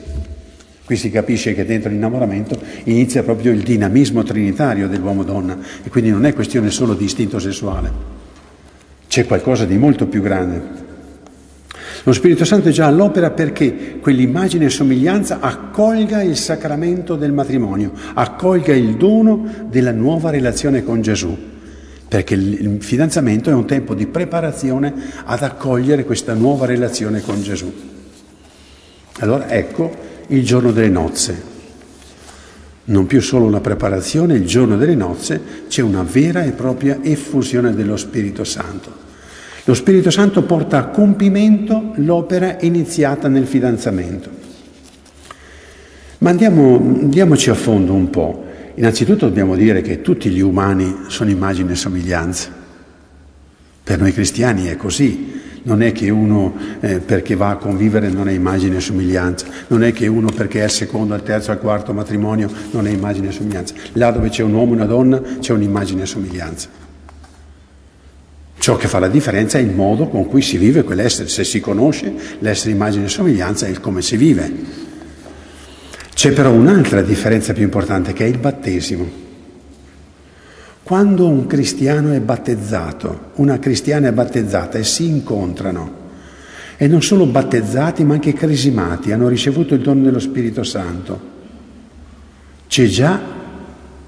Qui 0.85 0.95
si 0.95 1.11
capisce 1.11 1.53
che 1.53 1.65
dentro 1.65 1.89
l'innamoramento 1.89 2.57
inizia 2.85 3.21
proprio 3.21 3.51
il 3.51 3.61
dinamismo 3.61 4.23
trinitario 4.23 4.87
dell'uomo-donna 4.87 5.57
e 5.83 5.89
quindi 5.89 6.09
non 6.09 6.25
è 6.25 6.33
questione 6.33 6.71
solo 6.71 6.93
di 6.93 7.03
istinto 7.03 7.37
sessuale. 7.37 8.18
C'è 9.09 9.25
qualcosa 9.25 9.65
di 9.65 9.75
molto 9.75 10.05
più 10.05 10.21
grande. 10.21 10.61
Lo 12.03 12.13
Spirito 12.13 12.45
Santo 12.45 12.69
è 12.69 12.71
già 12.71 12.85
all'opera 12.85 13.31
perché 13.31 13.97
quell'immagine 13.99 14.65
e 14.65 14.69
somiglianza 14.69 15.39
accolga 15.39 16.21
il 16.21 16.37
sacramento 16.37 17.15
del 17.15 17.31
matrimonio, 17.31 17.91
accolga 18.13 18.71
il 18.71 18.97
dono 18.97 19.65
della 19.67 19.91
nuova 19.91 20.29
relazione 20.29 20.83
con 20.83 21.01
Gesù, 21.01 21.35
perché 22.07 22.35
il 22.35 22.77
fidanzamento 22.81 23.49
è 23.49 23.53
un 23.53 23.65
tempo 23.65 23.95
di 23.95 24.05
preparazione 24.05 24.93
ad 25.25 25.41
accogliere 25.41 26.05
questa 26.05 26.35
nuova 26.35 26.67
relazione 26.67 27.21
con 27.21 27.41
Gesù. 27.41 27.73
Allora 29.21 29.49
ecco 29.49 29.91
il 30.27 30.45
giorno 30.45 30.71
delle 30.71 30.89
nozze. 30.89 31.48
Non 32.89 33.05
più 33.05 33.21
solo 33.21 33.45
una 33.45 33.59
preparazione, 33.59 34.33
il 34.33 34.45
giorno 34.45 34.75
delle 34.75 34.95
nozze 34.95 35.39
c'è 35.67 35.83
una 35.83 36.01
vera 36.01 36.43
e 36.43 36.51
propria 36.51 36.99
effusione 37.03 37.75
dello 37.75 37.95
Spirito 37.97 38.43
Santo. 38.43 38.91
Lo 39.65 39.75
Spirito 39.75 40.09
Santo 40.09 40.41
porta 40.41 40.79
a 40.79 40.87
compimento 40.87 41.93
l'opera 41.97 42.57
iniziata 42.61 43.27
nel 43.27 43.45
fidanzamento. 43.45 44.29
Ma 46.19 46.31
andiamo, 46.31 46.77
andiamoci 46.77 47.51
a 47.51 47.53
fondo 47.53 47.93
un 47.93 48.09
po'. 48.09 48.45
Innanzitutto 48.73 49.27
dobbiamo 49.27 49.55
dire 49.55 49.81
che 49.81 50.01
tutti 50.01 50.29
gli 50.29 50.41
umani 50.41 51.03
sono 51.09 51.29
immagine 51.29 51.73
e 51.73 51.75
somiglianza. 51.75 52.49
Per 53.83 53.99
noi 53.99 54.11
cristiani 54.13 54.65
è 54.65 54.75
così. 54.75 55.38
Non 55.63 55.81
è 55.81 55.91
che 55.91 56.09
uno 56.09 56.53
eh, 56.79 56.99
perché 56.99 57.35
va 57.35 57.49
a 57.49 57.55
convivere 57.57 58.09
non 58.09 58.29
è 58.29 58.31
immagine 58.31 58.77
e 58.77 58.79
somiglianza, 58.79 59.47
non 59.67 59.83
è 59.83 59.91
che 59.91 60.07
uno 60.07 60.29
perché 60.33 60.59
è 60.59 60.63
al 60.63 60.71
secondo, 60.71 61.13
al 61.13 61.23
terzo, 61.23 61.51
al 61.51 61.59
quarto 61.59 61.93
matrimonio 61.93 62.49
non 62.71 62.87
è 62.87 62.91
immagine 62.91 63.29
e 63.29 63.31
somiglianza. 63.31 63.73
Là 63.93 64.11
dove 64.11 64.29
c'è 64.29 64.43
un 64.43 64.53
uomo 64.53 64.73
e 64.73 64.75
una 64.75 64.85
donna 64.85 65.21
c'è 65.39 65.53
un'immagine 65.53 66.03
e 66.03 66.05
somiglianza. 66.05 66.69
Ciò 68.57 68.75
che 68.75 68.87
fa 68.87 68.99
la 68.99 69.07
differenza 69.07 69.57
è 69.57 69.61
il 69.61 69.71
modo 69.71 70.07
con 70.09 70.25
cui 70.27 70.41
si 70.41 70.57
vive 70.57 70.83
quell'essere, 70.83 71.29
se 71.29 71.43
si 71.43 71.59
conosce 71.59 72.13
l'essere 72.39 72.71
immagine 72.71 73.05
e 73.05 73.09
somiglianza 73.09 73.65
è 73.65 73.69
il 73.69 73.79
come 73.79 74.01
si 74.01 74.17
vive. 74.17 74.51
C'è 76.13 76.31
però 76.33 76.51
un'altra 76.51 77.01
differenza 77.01 77.53
più 77.53 77.63
importante 77.63 78.11
che 78.11 78.25
è 78.25 78.27
il 78.27 78.37
battesimo. 78.37 79.28
Quando 80.89 81.27
un 81.27 81.45
cristiano 81.45 82.13
è 82.13 82.19
battezzato, 82.19 83.29
una 83.35 83.59
cristiana 83.59 84.07
è 84.07 84.11
battezzata 84.11 84.79
e 84.79 84.83
si 84.83 85.05
incontrano, 85.05 85.93
e 86.77 86.87
non 86.87 87.03
solo 87.03 87.27
battezzati 87.27 88.03
ma 88.03 88.15
anche 88.15 88.33
cresimati, 88.33 89.11
hanno 89.11 89.27
ricevuto 89.27 89.75
il 89.75 89.81
dono 89.81 90.01
dello 90.01 90.17
Spirito 90.17 90.63
Santo, 90.63 91.19
c'è 92.67 92.87
già 92.87 93.21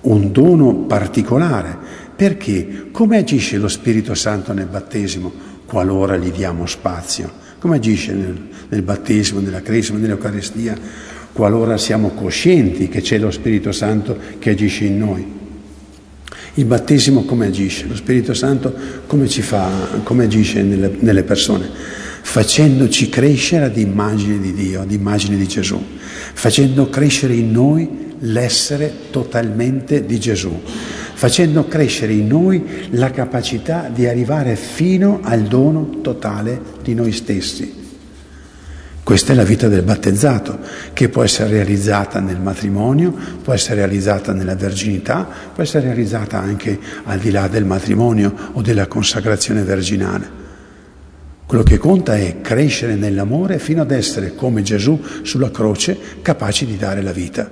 un 0.01 0.31
dono 0.31 0.73
particolare 0.73 1.77
perché 2.15 2.87
come 2.89 3.17
agisce 3.17 3.59
lo 3.59 3.67
Spirito 3.67 4.15
Santo 4.15 4.51
nel 4.51 4.65
battesimo 4.65 5.31
qualora 5.67 6.17
gli 6.17 6.31
diamo 6.31 6.65
spazio? 6.65 7.31
Come 7.59 7.75
agisce 7.75 8.15
nel, 8.15 8.47
nel 8.69 8.81
battesimo, 8.81 9.39
nella 9.39 9.61
cresima, 9.61 9.99
nell'Eucaristia, 9.99 10.75
qualora 11.31 11.77
siamo 11.77 12.09
coscienti 12.15 12.87
che 12.87 13.01
c'è 13.01 13.19
lo 13.19 13.29
Spirito 13.29 13.71
Santo 13.71 14.17
che 14.39 14.49
agisce 14.49 14.85
in 14.85 14.97
noi? 14.97 15.40
Il 16.55 16.65
battesimo 16.65 17.23
come 17.23 17.47
agisce? 17.47 17.87
Lo 17.87 17.95
Spirito 17.95 18.33
Santo 18.33 18.73
come, 19.07 19.27
fa, 19.27 19.69
come 20.03 20.25
agisce 20.25 20.61
nelle, 20.61 20.91
nelle 20.99 21.23
persone? 21.23 21.69
Facendoci 22.23 23.07
crescere 23.09 23.65
ad 23.65 23.77
immagine 23.77 24.39
di 24.39 24.53
Dio, 24.53 24.81
ad 24.81 24.91
immagine 24.91 25.37
di 25.37 25.47
Gesù, 25.47 25.81
facendo 26.33 26.89
crescere 26.89 27.33
in 27.33 27.51
noi 27.51 28.09
l'essere 28.19 28.93
totalmente 29.11 30.05
di 30.05 30.19
Gesù, 30.19 30.61
facendo 31.13 31.67
crescere 31.67 32.13
in 32.13 32.27
noi 32.27 32.63
la 32.91 33.11
capacità 33.11 33.89
di 33.91 34.05
arrivare 34.05 34.55
fino 34.55 35.19
al 35.23 35.43
dono 35.43 36.01
totale 36.01 36.61
di 36.83 36.93
noi 36.93 37.11
stessi. 37.11 37.80
Questa 39.11 39.33
è 39.33 39.35
la 39.35 39.43
vita 39.43 39.67
del 39.67 39.83
battezzato, 39.83 40.59
che 40.93 41.09
può 41.09 41.21
essere 41.21 41.49
realizzata 41.49 42.21
nel 42.21 42.39
matrimonio, 42.39 43.13
può 43.43 43.51
essere 43.51 43.75
realizzata 43.75 44.31
nella 44.31 44.55
verginità, 44.55 45.27
può 45.53 45.61
essere 45.61 45.87
realizzata 45.87 46.39
anche 46.39 46.79
al 47.03 47.19
di 47.19 47.29
là 47.29 47.49
del 47.49 47.65
matrimonio 47.65 48.33
o 48.53 48.61
della 48.61 48.87
consacrazione 48.87 49.63
verginale. 49.63 50.29
Quello 51.45 51.61
che 51.61 51.77
conta 51.77 52.15
è 52.15 52.39
crescere 52.39 52.95
nell'amore 52.95 53.59
fino 53.59 53.81
ad 53.81 53.91
essere, 53.91 54.33
come 54.33 54.61
Gesù 54.61 54.97
sulla 55.23 55.51
croce, 55.51 55.97
capaci 56.21 56.65
di 56.65 56.77
dare 56.77 57.01
la 57.01 57.11
vita. 57.11 57.51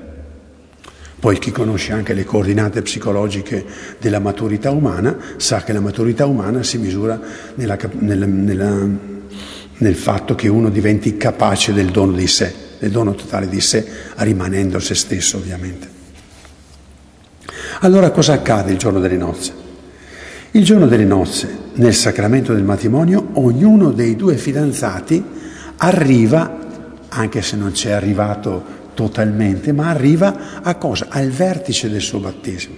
Poi 1.20 1.40
chi 1.40 1.52
conosce 1.52 1.92
anche 1.92 2.14
le 2.14 2.24
coordinate 2.24 2.82
psicologiche 2.84 3.66
della 4.00 4.20
maturità 4.20 4.72
umana 4.72 5.18
sa 5.36 5.62
che 5.64 5.74
la 5.74 5.82
maturità 5.82 6.26
umana 6.26 6.64
si 6.64 6.78
misura 6.78 7.20
nella, 7.56 7.78
nella, 8.00 8.26
nella, 8.26 8.88
nel 9.80 9.96
fatto 9.96 10.36
che 10.36 10.48
uno 10.48 10.70
diventi 10.70 11.18
capace 11.18 11.74
del 11.74 11.92
dono 11.92 12.14
di 12.14 12.28
sé, 12.28 12.54
del 12.80 12.92
dono 12.92 13.14
totale 13.16 13.48
di 13.48 13.62
sé, 13.62 13.86
rimanendo 14.16 14.80
se 14.80 14.96
stesso 14.96 15.38
ovviamente. 15.38 15.98
Allora 17.82 18.12
cosa 18.12 18.34
accade 18.34 18.72
il 18.72 18.78
giorno 18.78 19.00
delle 19.00 19.18
nozze? 19.18 19.68
Il 20.52 20.64
giorno 20.64 20.88
delle 20.88 21.06
nozze 21.06 21.58
nel 21.76 21.94
sacramento 21.94 22.54
del 22.54 22.64
matrimonio 22.64 23.30
ognuno 23.34 23.92
dei 23.92 24.16
due 24.16 24.36
fidanzati 24.36 25.24
arriva, 25.78 26.58
anche 27.08 27.42
se 27.42 27.56
non 27.56 27.72
c'è 27.72 27.92
arrivato 27.92 28.78
totalmente, 28.94 29.72
ma 29.72 29.90
arriva 29.90 30.62
a 30.62 30.76
cosa? 30.76 31.08
Al 31.10 31.30
vertice 31.30 31.90
del 31.90 32.02
suo 32.02 32.20
battesimo. 32.20 32.76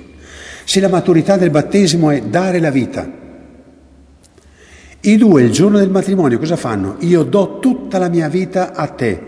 Se 0.66 0.80
la 0.80 0.90
maturità 0.90 1.38
del 1.38 1.50
battesimo 1.50 2.12
è 2.12 2.22
dare 2.22 2.60
la 2.60 2.70
vita, 2.70 3.10
i 5.02 5.18
due 5.18 5.44
il 5.44 5.52
giorno 5.52 5.80
del 5.80 5.90
matrimonio 5.90 6.38
cosa 6.38 6.56
fanno? 6.56 6.98
Io 7.00 7.24
do 7.24 7.60
tutta 7.60 7.98
la 7.98 8.08
mia 8.08 8.30
vita 8.30 8.74
a 8.74 8.88
te, 8.88 9.22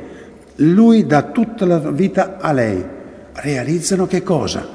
lui 0.58 1.06
dà 1.06 1.24
tutta 1.24 1.66
la 1.66 1.80
vita 1.80 2.38
a 2.40 2.52
lei. 2.52 2.84
Realizzano 3.34 4.06
che 4.06 4.22
cosa? 4.22 4.70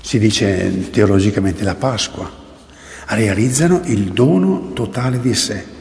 Si 0.00 0.18
dice 0.18 0.90
teologicamente 0.90 1.64
la 1.64 1.74
Pasqua. 1.74 2.30
Realizzano 3.06 3.80
il 3.84 4.12
dono 4.12 4.70
totale 4.72 5.20
di 5.20 5.34
sé 5.34 5.72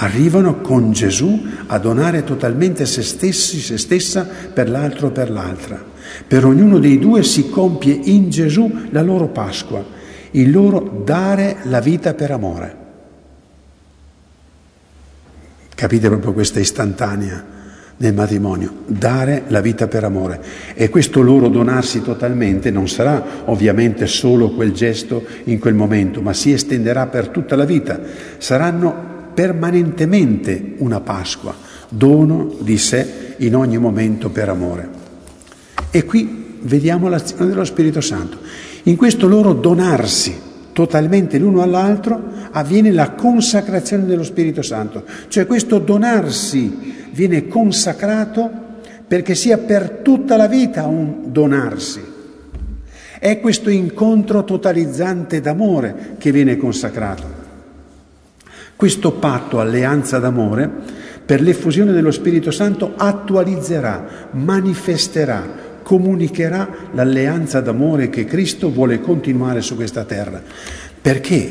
arrivano 0.00 0.60
con 0.60 0.92
Gesù 0.92 1.46
a 1.66 1.78
donare 1.78 2.24
totalmente 2.24 2.86
se 2.86 3.02
stessi, 3.02 3.60
se 3.60 3.78
stessa 3.78 4.28
per 4.52 4.68
l'altro 4.68 5.08
o 5.08 5.10
per 5.10 5.30
l'altra. 5.30 5.82
Per 6.26 6.44
ognuno 6.44 6.78
dei 6.78 6.98
due 6.98 7.22
si 7.22 7.48
compie 7.48 7.98
in 8.04 8.30
Gesù 8.30 8.70
la 8.90 9.02
loro 9.02 9.28
Pasqua, 9.28 9.84
il 10.32 10.50
loro 10.50 11.02
dare 11.04 11.58
la 11.64 11.80
vita 11.80 12.14
per 12.14 12.30
amore. 12.30 12.86
Capite 15.78 16.08
proprio 16.08 16.32
questa 16.32 16.58
istantanea 16.58 17.40
nel 17.98 18.12
matrimonio, 18.12 18.78
dare 18.86 19.44
la 19.46 19.60
vita 19.60 19.86
per 19.86 20.02
amore. 20.02 20.42
E 20.74 20.88
questo 20.88 21.22
loro 21.22 21.46
donarsi 21.46 22.02
totalmente 22.02 22.72
non 22.72 22.88
sarà 22.88 23.44
ovviamente 23.44 24.08
solo 24.08 24.50
quel 24.50 24.72
gesto 24.72 25.24
in 25.44 25.60
quel 25.60 25.74
momento, 25.74 26.20
ma 26.20 26.32
si 26.32 26.50
estenderà 26.50 27.06
per 27.06 27.28
tutta 27.28 27.54
la 27.54 27.64
vita. 27.64 28.00
Saranno 28.38 29.30
permanentemente 29.32 30.74
una 30.78 30.98
Pasqua, 30.98 31.54
dono 31.88 32.56
di 32.58 32.76
sé 32.76 33.36
in 33.36 33.54
ogni 33.54 33.78
momento 33.78 34.30
per 34.30 34.48
amore. 34.48 34.88
E 35.92 36.04
qui 36.04 36.56
vediamo 36.62 37.08
l'azione 37.08 37.46
dello 37.46 37.64
Spirito 37.64 38.00
Santo. 38.00 38.38
In 38.82 38.96
questo 38.96 39.28
loro 39.28 39.52
donarsi 39.52 40.46
totalmente 40.78 41.38
l'uno 41.38 41.62
all'altro 41.62 42.22
avviene 42.52 42.92
la 42.92 43.10
consacrazione 43.10 44.04
dello 44.04 44.22
Spirito 44.22 44.62
Santo, 44.62 45.02
cioè 45.26 45.44
questo 45.44 45.80
donarsi 45.80 47.08
viene 47.10 47.48
consacrato 47.48 48.48
perché 49.08 49.34
sia 49.34 49.58
per 49.58 49.98
tutta 50.04 50.36
la 50.36 50.46
vita 50.46 50.86
un 50.86 51.32
donarsi. 51.32 52.00
È 53.18 53.40
questo 53.40 53.70
incontro 53.70 54.44
totalizzante 54.44 55.40
d'amore 55.40 56.14
che 56.16 56.30
viene 56.30 56.56
consacrato. 56.56 57.26
Questo 58.76 59.14
patto, 59.14 59.58
alleanza 59.58 60.20
d'amore, 60.20 60.70
per 61.26 61.40
l'effusione 61.40 61.90
dello 61.90 62.12
Spirito 62.12 62.52
Santo 62.52 62.92
attualizzerà, 62.96 64.28
manifesterà, 64.30 65.67
comunicherà 65.88 66.90
l'alleanza 66.92 67.62
d'amore 67.62 68.10
che 68.10 68.26
Cristo 68.26 68.70
vuole 68.70 69.00
continuare 69.00 69.62
su 69.62 69.74
questa 69.74 70.04
terra. 70.04 70.42
Perché 71.00 71.50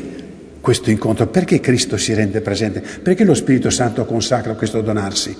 questo 0.60 0.90
incontro? 0.90 1.26
Perché 1.26 1.58
Cristo 1.58 1.96
si 1.96 2.14
rende 2.14 2.40
presente? 2.40 2.80
Perché 3.02 3.24
lo 3.24 3.34
Spirito 3.34 3.68
Santo 3.68 4.04
consacra 4.04 4.54
questo 4.54 4.80
donarsi? 4.80 5.36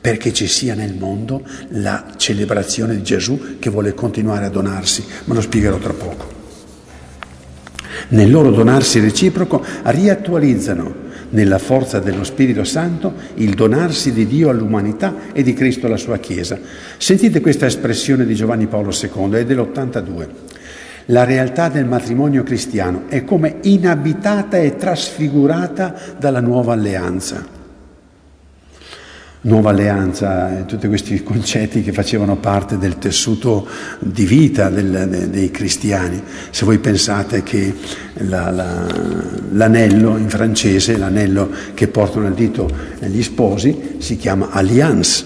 Perché 0.00 0.32
ci 0.32 0.48
sia 0.48 0.74
nel 0.74 0.96
mondo 0.96 1.44
la 1.68 2.14
celebrazione 2.16 2.96
di 2.96 3.04
Gesù 3.04 3.58
che 3.60 3.70
vuole 3.70 3.94
continuare 3.94 4.46
a 4.46 4.50
donarsi, 4.50 5.04
ma 5.26 5.34
lo 5.34 5.42
spiegherò 5.42 5.78
tra 5.78 5.92
poco. 5.92 6.38
Nel 8.08 8.32
loro 8.32 8.50
donarsi 8.50 8.98
reciproco 8.98 9.64
riattualizzano 9.84 11.08
nella 11.30 11.58
forza 11.58 11.98
dello 11.98 12.24
Spirito 12.24 12.64
Santo, 12.64 13.14
il 13.34 13.54
donarsi 13.54 14.12
di 14.12 14.26
Dio 14.26 14.48
all'umanità 14.48 15.14
e 15.32 15.42
di 15.42 15.52
Cristo 15.52 15.86
alla 15.86 15.96
sua 15.96 16.18
Chiesa. 16.18 16.58
Sentite 16.96 17.40
questa 17.40 17.66
espressione 17.66 18.24
di 18.24 18.34
Giovanni 18.34 18.66
Paolo 18.66 18.90
II, 18.90 19.32
è 19.32 19.44
dell'82. 19.44 20.28
La 21.06 21.24
realtà 21.24 21.68
del 21.68 21.86
matrimonio 21.86 22.42
cristiano 22.42 23.04
è 23.08 23.24
come 23.24 23.56
inabitata 23.62 24.58
e 24.58 24.76
trasfigurata 24.76 25.94
dalla 26.18 26.40
nuova 26.40 26.74
alleanza 26.74 27.58
nuova 29.42 29.70
alleanza, 29.70 30.64
tutti 30.66 30.86
questi 30.88 31.22
concetti 31.22 31.82
che 31.82 31.92
facevano 31.92 32.36
parte 32.36 32.76
del 32.76 32.98
tessuto 32.98 33.66
di 33.98 34.26
vita 34.26 34.68
del, 34.68 35.08
de, 35.08 35.30
dei 35.30 35.50
cristiani. 35.50 36.22
Se 36.50 36.64
voi 36.64 36.78
pensate 36.78 37.42
che 37.42 37.74
la, 38.14 38.50
la, 38.50 38.86
l'anello 39.52 40.18
in 40.18 40.28
francese, 40.28 40.98
l'anello 40.98 41.50
che 41.72 41.88
portano 41.88 42.26
al 42.26 42.34
dito 42.34 42.70
gli 42.98 43.22
sposi, 43.22 43.96
si 43.98 44.16
chiama 44.16 44.50
alliance 44.50 45.24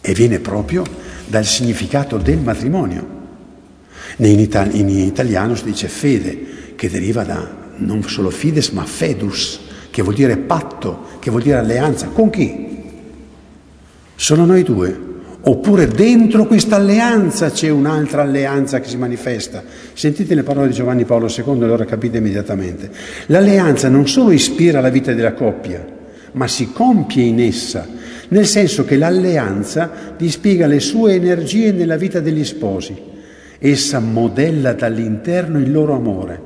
e 0.00 0.12
viene 0.14 0.38
proprio 0.38 0.84
dal 1.26 1.44
significato 1.44 2.18
del 2.18 2.38
matrimonio. 2.38 3.18
In, 4.16 4.38
itali- 4.38 4.78
in 4.78 4.88
italiano 4.88 5.54
si 5.54 5.64
dice 5.64 5.88
fede, 5.88 6.74
che 6.76 6.88
deriva 6.88 7.24
da 7.24 7.58
non 7.76 8.02
solo 8.04 8.30
fides 8.30 8.70
ma 8.70 8.84
fedus, 8.84 9.60
che 9.90 10.02
vuol 10.02 10.14
dire 10.14 10.36
patto, 10.36 11.06
che 11.18 11.30
vuol 11.30 11.42
dire 11.42 11.58
alleanza. 11.58 12.06
Con 12.06 12.30
chi? 12.30 12.68
Sono 14.14 14.46
noi 14.46 14.62
due. 14.62 15.08
Oppure 15.42 15.88
dentro 15.88 16.46
questa 16.46 16.76
alleanza 16.76 17.50
c'è 17.50 17.70
un'altra 17.70 18.22
alleanza 18.22 18.78
che 18.78 18.88
si 18.88 18.98
manifesta. 18.98 19.62
Sentite 19.94 20.34
le 20.34 20.42
parole 20.42 20.68
di 20.68 20.74
Giovanni 20.74 21.04
Paolo 21.04 21.28
II 21.34 21.62
allora 21.62 21.86
capite 21.86 22.18
immediatamente. 22.18 22.90
L'alleanza 23.26 23.88
non 23.88 24.06
solo 24.06 24.32
ispira 24.32 24.82
la 24.82 24.90
vita 24.90 25.14
della 25.14 25.32
coppia, 25.32 25.84
ma 26.32 26.46
si 26.46 26.72
compie 26.72 27.24
in 27.24 27.40
essa, 27.40 27.86
nel 28.28 28.46
senso 28.46 28.84
che 28.84 28.98
l'alleanza 28.98 29.90
dispiega 30.16 30.66
le 30.66 30.80
sue 30.80 31.14
energie 31.14 31.72
nella 31.72 31.96
vita 31.96 32.20
degli 32.20 32.44
sposi. 32.44 32.94
Essa 33.58 33.98
modella 33.98 34.74
dall'interno 34.74 35.58
il 35.58 35.72
loro 35.72 35.94
amore. 35.94 36.42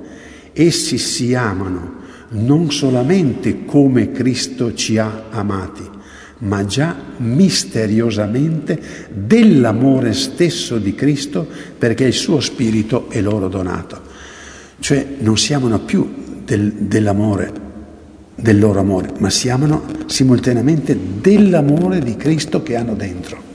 Essi 0.53 0.99
si 0.99 1.35
amano 1.35 2.03
non 2.35 2.71
solamente 2.71 3.65
come 3.65 4.11
Cristo 4.13 4.75
ci 4.75 4.99
ha 4.99 5.25
amati, 5.31 5.89
ma 6.39 6.65
già 6.65 6.97
misteriosamente 7.19 8.81
dell'amore 9.13 10.13
stesso 10.13 10.79
di 10.79 10.95
Cristo 10.95 11.47
perché 11.79 12.05
il 12.05 12.13
suo 12.13 12.41
spirito 12.41 13.09
è 13.09 13.21
loro 13.21 13.49
donato. 13.49 14.01
Cioè 14.79 15.07
non 15.21 15.39
si 15.39 15.55
amano 15.55 15.81
più 15.81 16.43
del, 16.45 16.73
dell'amore, 16.73 17.53
del 18.35 18.59
loro 18.59 18.81
amore, 18.81 19.13
ma 19.19 19.31
si 19.31 19.49
amano 19.49 19.85
simultaneamente 20.07 20.99
dell'amore 21.21 22.01
di 22.01 22.17
Cristo 22.17 22.63
che 22.63 22.77
hanno 22.77 22.95
dentro. 22.95 23.54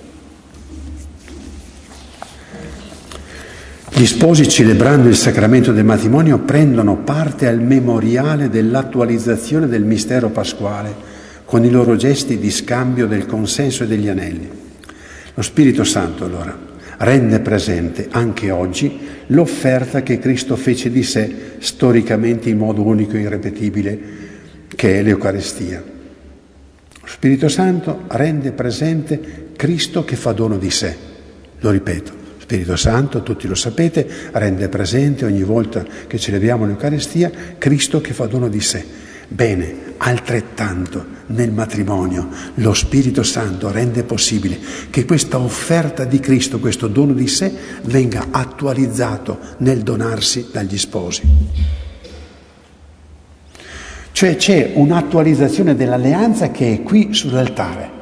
Gli 4.00 4.06
sposi 4.06 4.48
celebrando 4.48 5.10
il 5.10 5.16
sacramento 5.18 5.74
del 5.74 5.84
matrimonio 5.84 6.40
prendono 6.40 7.00
parte 7.00 7.48
al 7.48 7.60
memoriale 7.60 8.48
dell'attualizzazione 8.48 9.68
del 9.68 9.84
mistero 9.84 10.30
pasquale 10.30 10.96
con 11.44 11.66
i 11.66 11.70
loro 11.70 11.98
gesti 11.98 12.38
di 12.38 12.50
scambio 12.50 13.08
del 13.08 13.26
consenso 13.26 13.84
e 13.84 13.88
degli 13.88 14.08
anelli. 14.08 14.50
Lo 15.34 15.42
Spirito 15.42 15.84
Santo 15.84 16.24
allora 16.24 16.58
rende 17.00 17.42
presente 17.42 18.08
anche 18.10 18.52
oggi 18.52 19.00
l'offerta 19.28 20.02
che 20.02 20.18
Cristo 20.18 20.56
fece 20.56 20.90
di 20.90 21.04
sé 21.04 21.58
storicamente 21.58 22.48
in 22.48 22.58
modo 22.58 22.82
unico 22.86 23.18
e 23.18 23.20
irrepetibile, 23.20 24.00
che 24.78 24.98
è 24.98 25.04
l'Eucarestia. 25.04 25.84
Lo 27.02 27.08
Spirito 27.08 27.50
Santo 27.50 28.04
rende 28.08 28.54
presente 28.54 29.50
Cristo 29.58 30.06
che 30.06 30.16
fa 30.16 30.32
dono 30.32 30.58
di 30.58 30.72
sé. 30.72 30.96
Lo 31.60 31.72
ripeto, 31.72 32.19
Spirito 32.50 32.78
Santo, 32.78 33.22
tutti 33.22 33.48
lo 33.48 33.54
sapete, 33.54 34.10
rende 34.32 34.70
presente 34.70 35.24
ogni 35.24 35.44
volta 35.44 35.86
che 36.08 36.18
celebriamo 36.18 36.66
l'Eucarestia 36.66 37.32
Cristo 37.60 38.02
che 38.02 38.12
fa 38.12 38.26
dono 38.26 38.48
di 38.48 38.60
sé. 38.60 38.84
Bene, 39.28 39.94
altrettanto 39.98 41.06
nel 41.28 41.52
matrimonio 41.52 42.28
lo 42.56 42.74
Spirito 42.74 43.22
Santo 43.22 43.70
rende 43.70 44.02
possibile 44.02 44.58
che 44.90 45.06
questa 45.06 45.38
offerta 45.38 46.06
di 46.06 46.20
Cristo, 46.20 46.58
questo 46.58 46.88
dono 46.88 47.14
di 47.14 47.28
sé, 47.28 47.54
venga 47.84 48.30
attualizzato 48.32 49.38
nel 49.58 49.84
donarsi 49.84 50.48
dagli 50.52 50.80
sposi. 50.80 51.22
Cioè 54.12 54.36
c'è 54.38 54.72
un'attualizzazione 54.74 55.76
dell'alleanza 55.76 56.50
che 56.50 56.74
è 56.74 56.82
qui 56.82 57.14
sull'altare 57.14 57.98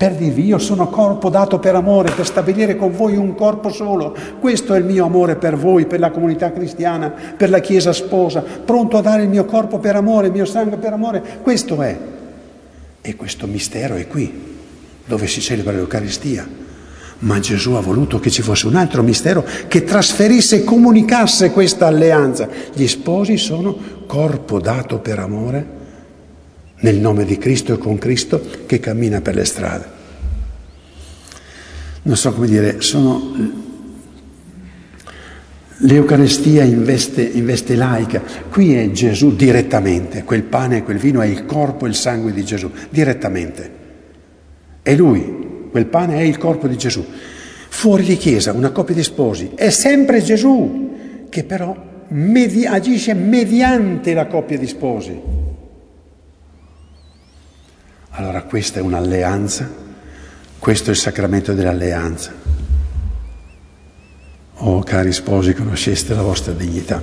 per 0.00 0.14
dirvi 0.14 0.46
io 0.46 0.56
sono 0.56 0.88
corpo 0.88 1.28
dato 1.28 1.58
per 1.58 1.74
amore, 1.74 2.12
per 2.12 2.24
stabilire 2.24 2.74
con 2.74 2.90
voi 2.90 3.16
un 3.16 3.34
corpo 3.34 3.68
solo. 3.68 4.16
Questo 4.40 4.72
è 4.72 4.78
il 4.78 4.84
mio 4.86 5.04
amore 5.04 5.36
per 5.36 5.58
voi, 5.58 5.84
per 5.84 6.00
la 6.00 6.10
comunità 6.10 6.52
cristiana, 6.52 7.12
per 7.36 7.50
la 7.50 7.58
Chiesa 7.58 7.92
sposa, 7.92 8.40
pronto 8.40 8.96
a 8.96 9.02
dare 9.02 9.24
il 9.24 9.28
mio 9.28 9.44
corpo 9.44 9.78
per 9.78 9.96
amore, 9.96 10.28
il 10.28 10.32
mio 10.32 10.46
sangue 10.46 10.78
per 10.78 10.94
amore. 10.94 11.22
Questo 11.42 11.82
è. 11.82 11.98
E 13.02 13.14
questo 13.14 13.46
mistero 13.46 13.96
è 13.96 14.06
qui, 14.06 14.32
dove 15.04 15.26
si 15.26 15.42
celebra 15.42 15.72
l'Eucaristia. 15.72 16.48
Ma 17.18 17.38
Gesù 17.38 17.72
ha 17.72 17.80
voluto 17.80 18.18
che 18.20 18.30
ci 18.30 18.40
fosse 18.40 18.68
un 18.68 18.76
altro 18.76 19.02
mistero 19.02 19.44
che 19.68 19.84
trasferisse 19.84 20.56
e 20.56 20.64
comunicasse 20.64 21.50
questa 21.50 21.86
alleanza. 21.86 22.48
Gli 22.72 22.86
sposi 22.86 23.36
sono 23.36 23.76
corpo 24.06 24.60
dato 24.60 24.98
per 25.00 25.18
amore, 25.18 25.79
nel 26.80 26.96
nome 26.96 27.24
di 27.24 27.38
Cristo 27.38 27.74
e 27.74 27.78
con 27.78 27.98
Cristo, 27.98 28.42
che 28.66 28.80
cammina 28.80 29.20
per 29.20 29.34
le 29.34 29.44
strade. 29.44 29.98
Non 32.02 32.16
so 32.16 32.32
come 32.32 32.46
dire, 32.46 32.80
sono 32.80 33.68
L'Eucarestia 35.82 36.62
in 36.62 36.84
veste, 36.84 37.22
in 37.22 37.46
veste, 37.46 37.74
laica, 37.74 38.22
qui 38.50 38.74
è 38.74 38.90
Gesù 38.90 39.34
direttamente, 39.34 40.24
quel 40.24 40.42
pane 40.42 40.78
e 40.78 40.82
quel 40.82 40.98
vino 40.98 41.22
è 41.22 41.26
il 41.26 41.46
corpo 41.46 41.86
e 41.86 41.88
il 41.88 41.94
sangue 41.94 42.32
di 42.32 42.44
Gesù, 42.44 42.70
direttamente. 42.90 43.70
È 44.82 44.94
lui, 44.94 45.68
quel 45.70 45.86
pane 45.86 46.18
è 46.18 46.20
il 46.20 46.36
corpo 46.36 46.68
di 46.68 46.76
Gesù. 46.76 47.02
Fuori 47.70 48.04
di 48.04 48.18
chiesa, 48.18 48.52
una 48.52 48.72
coppia 48.72 48.94
di 48.94 49.02
sposi, 49.02 49.52
è 49.54 49.70
sempre 49.70 50.22
Gesù 50.22 51.26
che 51.30 51.44
però 51.44 51.74
medi- 52.08 52.66
agisce 52.66 53.14
mediante 53.14 54.12
la 54.12 54.26
coppia 54.26 54.58
di 54.58 54.66
sposi. 54.66 55.18
Allora 58.12 58.42
questa 58.42 58.80
è 58.80 58.82
un'alleanza, 58.82 59.70
questo 60.58 60.90
è 60.90 60.92
il 60.92 60.98
sacramento 60.98 61.52
dell'alleanza. 61.52 62.34
Oh 64.62 64.82
cari 64.82 65.12
sposi, 65.12 65.54
conosceste 65.54 66.14
la 66.14 66.22
vostra 66.22 66.52
dignità. 66.52 67.00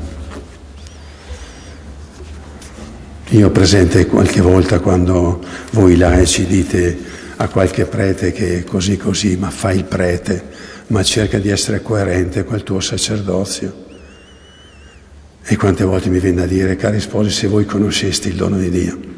Io 3.30 3.50
presente 3.52 4.06
qualche 4.06 4.42
volta 4.42 4.80
quando 4.80 5.44
voi 5.72 5.96
laici 5.96 6.46
dite 6.46 6.98
a 7.38 7.48
qualche 7.48 7.86
prete 7.86 8.32
che 8.32 8.60
è 8.60 8.64
così 8.64 8.98
così, 8.98 9.38
ma 9.38 9.50
fai 9.50 9.78
il 9.78 9.84
prete, 9.86 10.44
ma 10.88 11.04
cerca 11.04 11.40
di 11.40 11.50
essere 11.50 11.82
coerente 11.82 12.44
col 12.44 12.64
tuo 12.64 12.80
sacerdozio. 12.80 13.86
E 15.42 15.56
quante 15.56 15.84
volte 15.86 16.10
mi 16.10 16.20
viene 16.20 16.44
a 16.44 16.46
dire, 16.46 16.76
cari 16.76 17.00
sposi, 17.00 17.32
se 17.32 17.48
voi 17.48 17.66
conosceste 17.66 18.28
il 18.28 18.36
dono 18.36 18.58
di 18.58 18.70
Dio 18.70 19.16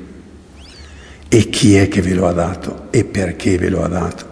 e 1.30 1.50
chi 1.50 1.76
è 1.76 1.88
che 1.88 2.02
ve 2.02 2.16
lo 2.16 2.28
ha 2.28 2.34
dato 2.34 2.88
e 2.90 3.06
perché 3.06 3.58
ve 3.60 3.70
lo 3.70 3.84
ha 3.84 3.88
dato, 3.88 4.26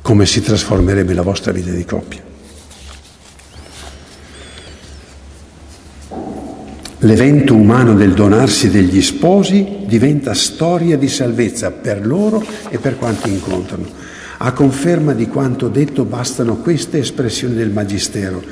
come 0.00 0.24
si 0.24 0.40
trasformerebbe 0.40 1.12
la 1.12 1.22
vostra 1.22 1.52
vita 1.52 1.70
di 1.70 1.84
coppia. 1.84 2.28
L'evento 7.02 7.54
umano 7.54 7.94
del 7.94 8.12
donarsi 8.12 8.70
degli 8.70 9.00
sposi 9.00 9.84
diventa 9.86 10.34
storia 10.34 10.98
di 10.98 11.08
salvezza 11.08 11.70
per 11.70 12.06
loro 12.06 12.42
e 12.68 12.78
per 12.78 12.96
quanti 12.96 13.30
incontrano. 13.30 13.88
A 14.38 14.52
conferma 14.52 15.12
di 15.12 15.26
quanto 15.26 15.68
detto 15.68 16.04
bastano 16.04 16.56
queste 16.56 16.98
espressioni 16.98 17.54
del 17.54 17.70
Magistero. 17.70 18.42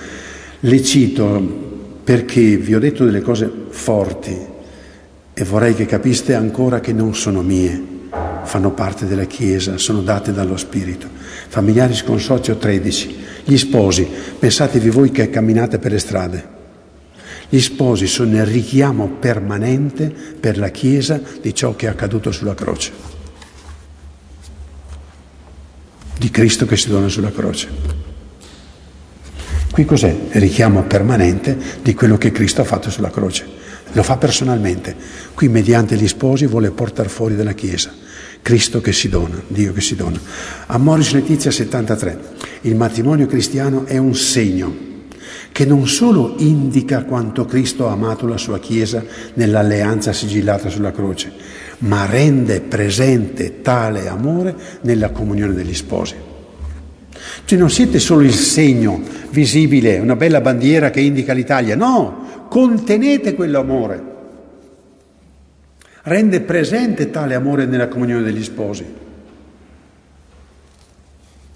Le 0.60 0.82
cito 0.82 1.66
perché 2.04 2.56
vi 2.56 2.74
ho 2.74 2.78
detto 2.78 3.04
delle 3.04 3.20
cose 3.20 3.50
forti 3.68 4.47
e 5.40 5.44
vorrei 5.44 5.72
che 5.76 5.86
capiste 5.86 6.34
ancora 6.34 6.80
che 6.80 6.92
non 6.92 7.14
sono 7.14 7.42
mie, 7.42 7.80
fanno 8.42 8.72
parte 8.72 9.06
della 9.06 9.26
Chiesa, 9.26 9.78
sono 9.78 10.02
date 10.02 10.32
dallo 10.32 10.56
Spirito. 10.56 11.06
Familiari 11.46 11.94
Sconsozio 11.94 12.56
13. 12.56 13.16
Gli 13.44 13.56
sposi, 13.56 14.04
pensatevi 14.36 14.90
voi 14.90 15.12
che 15.12 15.30
camminate 15.30 15.78
per 15.78 15.92
le 15.92 15.98
strade 16.00 16.56
gli 17.50 17.60
sposi 17.60 18.06
sono 18.06 18.34
il 18.34 18.44
richiamo 18.44 19.08
permanente 19.08 20.10
per 20.10 20.58
la 20.58 20.68
Chiesa 20.68 21.20
di 21.40 21.54
ciò 21.54 21.74
che 21.74 21.86
è 21.86 21.88
accaduto 21.88 22.30
sulla 22.30 22.54
croce, 22.54 22.92
di 26.18 26.30
Cristo 26.30 26.66
che 26.66 26.76
si 26.76 26.88
dona 26.88 27.08
sulla 27.08 27.32
croce. 27.32 27.68
Qui 29.70 29.84
cos'è? 29.86 30.14
Il 30.32 30.40
richiamo 30.40 30.82
permanente 30.82 31.56
di 31.80 31.94
quello 31.94 32.18
che 32.18 32.32
Cristo 32.32 32.60
ha 32.60 32.64
fatto 32.64 32.90
sulla 32.90 33.10
croce. 33.10 33.57
Lo 33.98 34.04
fa 34.04 34.16
personalmente. 34.16 34.94
Qui 35.34 35.48
mediante 35.48 35.96
gli 35.96 36.06
sposi 36.06 36.46
vuole 36.46 36.70
portare 36.70 37.08
fuori 37.08 37.34
dalla 37.34 37.52
Chiesa. 37.52 37.90
Cristo 38.40 38.80
che 38.80 38.92
si 38.92 39.08
dona, 39.08 39.42
Dio 39.48 39.72
che 39.72 39.80
si 39.80 39.96
dona. 39.96 40.20
A 40.66 40.78
Moris 40.78 41.10
Letizia 41.14 41.50
73. 41.50 42.20
Il 42.60 42.76
matrimonio 42.76 43.26
cristiano 43.26 43.86
è 43.86 43.96
un 43.96 44.14
segno 44.14 44.86
che 45.50 45.64
non 45.64 45.88
solo 45.88 46.34
indica 46.38 47.02
quanto 47.02 47.44
Cristo 47.44 47.88
ha 47.88 47.90
amato 47.90 48.28
la 48.28 48.36
sua 48.36 48.60
Chiesa 48.60 49.04
nell'alleanza 49.34 50.12
sigillata 50.12 50.68
sulla 50.68 50.92
croce, 50.92 51.32
ma 51.78 52.06
rende 52.06 52.60
presente 52.60 53.62
tale 53.62 54.06
amore 54.06 54.54
nella 54.82 55.10
comunione 55.10 55.54
degli 55.54 55.74
sposi. 55.74 56.14
Cioè 57.44 57.58
non 57.58 57.68
siete 57.68 57.98
solo 57.98 58.20
il 58.22 58.34
segno 58.34 59.02
visibile, 59.30 59.98
una 59.98 60.14
bella 60.14 60.40
bandiera 60.40 60.90
che 60.90 61.00
indica 61.00 61.32
l'Italia, 61.32 61.74
no, 61.74 62.26
contenete 62.48 63.34
quell'amore. 63.34 64.16
Rende 66.02 66.40
presente 66.40 67.10
tale 67.10 67.34
amore 67.34 67.66
nella 67.66 67.88
comunione 67.88 68.22
degli 68.22 68.42
sposi. 68.42 68.84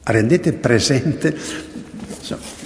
Rendete 0.04 0.52
presente 0.52 1.36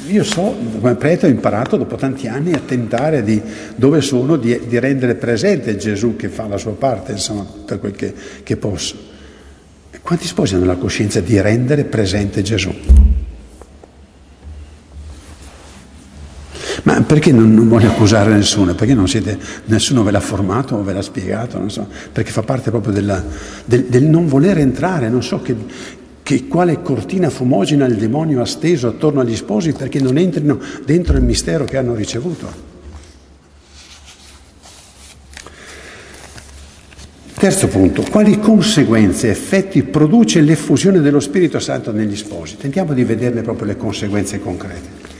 io 0.08 0.22
so, 0.22 0.54
come 0.80 0.94
prete 0.94 1.26
ho 1.26 1.28
imparato 1.28 1.76
dopo 1.76 1.96
tanti 1.96 2.28
anni 2.28 2.52
a 2.52 2.60
tentare 2.60 3.22
di, 3.22 3.40
dove 3.74 4.00
sono, 4.00 4.36
di, 4.36 4.66
di, 4.66 4.78
rendere 4.78 5.14
presente 5.16 5.76
Gesù 5.76 6.14
che 6.14 6.28
fa 6.28 6.46
la 6.46 6.58
sua 6.58 6.72
parte, 6.72 7.12
insomma, 7.12 7.44
per 7.64 7.80
quel 7.80 7.92
che, 7.92 8.14
che 8.42 8.56
posso. 8.56 9.14
Quanti 10.00 10.26
sposi 10.26 10.54
hanno 10.54 10.66
la 10.66 10.76
coscienza 10.76 11.20
di 11.20 11.40
rendere 11.40 11.84
presente 11.84 12.42
Gesù? 12.42 12.72
Ma 16.86 17.02
perché 17.02 17.32
non, 17.32 17.52
non, 17.52 17.68
voglio 17.68 17.88
accusare 17.88 18.32
nessuno? 18.32 18.72
Perché 18.76 18.96
siete, 19.08 19.36
nessuno 19.64 20.04
ve 20.04 20.12
l'ha 20.12 20.20
formato 20.20 20.76
o 20.76 20.84
ve 20.84 20.92
l'ha 20.92 21.02
spiegato? 21.02 21.58
Non 21.58 21.68
so, 21.68 21.88
perché 22.12 22.30
fa 22.30 22.42
parte 22.42 22.70
proprio 22.70 22.92
della, 22.92 23.22
del, 23.64 23.86
del, 23.86 24.04
non 24.04 24.28
voler 24.28 24.58
entrare, 24.58 25.08
non 25.08 25.20
so 25.20 25.42
che, 25.42 25.56
che 26.22 26.46
quale 26.46 26.82
cortina 26.82 27.28
fumogena 27.28 27.86
il 27.86 27.96
demonio 27.96 28.40
ha 28.40 28.46
steso 28.46 28.86
attorno 28.86 29.20
agli 29.20 29.34
sposi 29.34 29.72
perché 29.72 29.98
non 29.98 30.16
entrino 30.16 30.60
dentro 30.84 31.16
il 31.16 31.24
mistero 31.24 31.64
che 31.64 31.76
hanno 31.76 31.92
ricevuto. 31.92 32.74
Terzo 37.34 37.66
punto, 37.66 38.02
quali 38.08 38.38
conseguenze 38.38 39.28
effetti 39.28 39.82
produce 39.82 40.40
l'effusione 40.40 41.00
dello 41.00 41.20
Spirito 41.20 41.58
Santo 41.58 41.90
negli 41.90 42.16
sposi? 42.16 42.56
Tentiamo 42.56 42.92
di 42.92 43.02
vederne 43.02 43.42
proprio 43.42 43.66
le 43.66 43.76
conseguenze 43.76 44.38
concrete. 44.38 45.14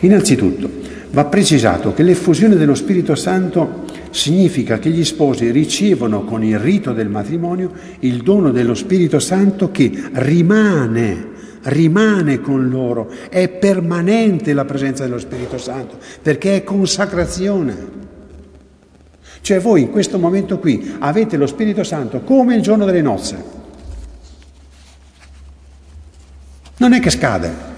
Innanzitutto, 0.00 0.89
va 1.10 1.24
precisato 1.24 1.92
che 1.92 2.02
l'effusione 2.02 2.56
dello 2.56 2.74
Spirito 2.74 3.14
Santo 3.14 3.84
significa 4.10 4.78
che 4.78 4.90
gli 4.90 5.04
sposi 5.04 5.50
ricevono 5.50 6.24
con 6.24 6.44
il 6.44 6.58
rito 6.58 6.92
del 6.92 7.08
matrimonio 7.08 7.72
il 8.00 8.22
dono 8.22 8.50
dello 8.50 8.74
Spirito 8.74 9.18
Santo 9.18 9.70
che 9.70 9.90
rimane, 10.12 11.28
rimane 11.62 12.40
con 12.40 12.68
loro, 12.68 13.10
è 13.28 13.48
permanente 13.48 14.52
la 14.52 14.64
presenza 14.64 15.04
dello 15.04 15.18
Spirito 15.18 15.58
Santo, 15.58 15.98
perché 16.22 16.56
è 16.56 16.64
consacrazione. 16.64 17.98
Cioè 19.40 19.58
voi 19.58 19.82
in 19.82 19.90
questo 19.90 20.18
momento 20.18 20.58
qui 20.58 20.96
avete 20.98 21.36
lo 21.36 21.46
Spirito 21.46 21.82
Santo 21.82 22.20
come 22.20 22.54
il 22.54 22.62
giorno 22.62 22.84
delle 22.84 23.02
nozze. 23.02 23.58
Non 26.76 26.92
è 26.92 27.00
che 27.00 27.10
scade, 27.10 27.69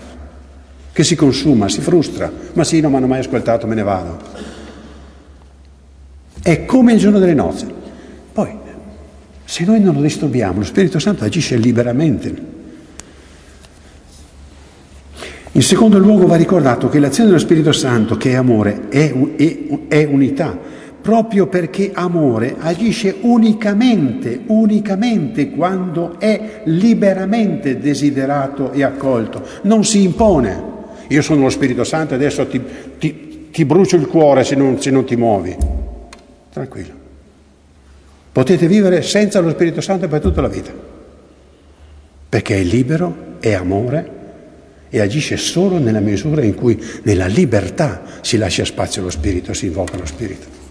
che 0.93 1.05
si 1.05 1.17
consuma, 1.17 1.69
si 1.69 1.81
frustra, 1.81 2.31
ma 2.53 2.65
sì, 2.65 2.81
non 2.81 2.91
mi 2.91 2.99
hanno 2.99 3.07
mai 3.07 3.21
ascoltato, 3.21 3.67
me 3.67 3.75
ne 3.75 3.83
vado. 3.83 4.19
È 6.43 6.65
come 6.65 6.93
il 6.93 6.99
giorno 6.99 7.19
delle 7.19 7.35
nozze. 7.35 7.67
Poi, 8.33 8.57
se 9.45 9.65
noi 9.65 9.81
non 9.81 9.95
lo 9.95 10.01
disturbiamo, 10.01 10.59
lo 10.59 10.65
Spirito 10.65 10.99
Santo 10.99 11.25
agisce 11.25 11.57
liberamente. 11.57 12.51
In 15.53 15.63
secondo 15.63 15.99
luogo 15.99 16.27
va 16.27 16.37
ricordato 16.37 16.89
che 16.89 16.99
l'azione 16.99 17.29
dello 17.29 17.41
Spirito 17.41 17.73
Santo, 17.73 18.17
che 18.17 18.31
è 18.31 18.35
amore, 18.35 18.89
è, 18.89 19.13
è, 19.13 19.69
è 19.89 20.05
unità, 20.05 20.59
proprio 21.03 21.47
perché 21.47 21.91
amore 21.93 22.57
agisce 22.59 23.17
unicamente, 23.21 24.41
unicamente 24.47 25.51
quando 25.51 26.19
è 26.19 26.63
liberamente 26.65 27.79
desiderato 27.79 28.73
e 28.73 28.83
accolto, 28.83 29.43
non 29.63 29.85
si 29.85 30.03
impone. 30.03 30.71
Io 31.13 31.23
sono 31.23 31.43
lo 31.43 31.51
Spirito 31.51 31.85
Santo 31.85 32.15
e 32.15 32.17
adesso 32.17 32.47
ti, 32.47 32.61
ti, 32.99 33.49
ti 33.51 33.65
brucio 33.67 33.97
il 33.97 34.07
cuore 34.07 34.45
se 34.45 34.55
non, 34.55 34.81
se 34.81 34.91
non 34.91 35.05
ti 35.05 35.15
muovi. 35.15 35.55
Tranquillo. 36.51 37.01
Potete 38.33 38.67
vivere 38.67 39.03
senza 39.03 39.41
lo 39.41 39.51
Spirito 39.51 39.83
Santo 39.83 40.09
per 40.09 40.21
tutta 40.21 40.41
la 40.41 40.49
vita, 40.49 40.73
perché 42.31 42.57
è 42.57 42.63
libero, 42.63 43.37
è 43.41 43.53
amore 43.53 44.21
e 44.89 45.01
agisce 45.01 45.37
solo 45.37 45.79
nella 45.79 46.01
misura 46.01 46.43
in 46.43 46.55
cui 46.55 46.83
nella 47.03 47.27
libertà 47.27 48.03
si 48.23 48.39
lascia 48.39 48.65
spazio 48.65 49.03
allo 49.03 49.11
Spirito, 49.11 49.53
si 49.53 49.67
invoca 49.67 49.99
lo 49.99 50.07
Spirito. 50.07 50.62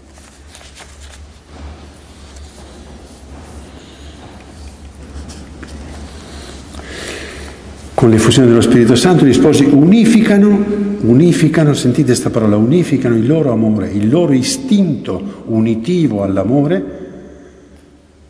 Con 8.02 8.10
l'effusione 8.10 8.48
dello 8.48 8.60
Spirito 8.60 8.96
Santo 8.96 9.24
gli 9.24 9.32
sposi 9.32 9.62
unificano, 9.62 10.64
unificano, 11.02 11.72
sentite 11.72 12.06
questa 12.06 12.30
parola, 12.30 12.56
unificano 12.56 13.14
il 13.14 13.24
loro 13.24 13.52
amore, 13.52 13.92
il 13.92 14.08
loro 14.08 14.32
istinto 14.32 15.44
unitivo 15.46 16.24
all'amore 16.24 16.98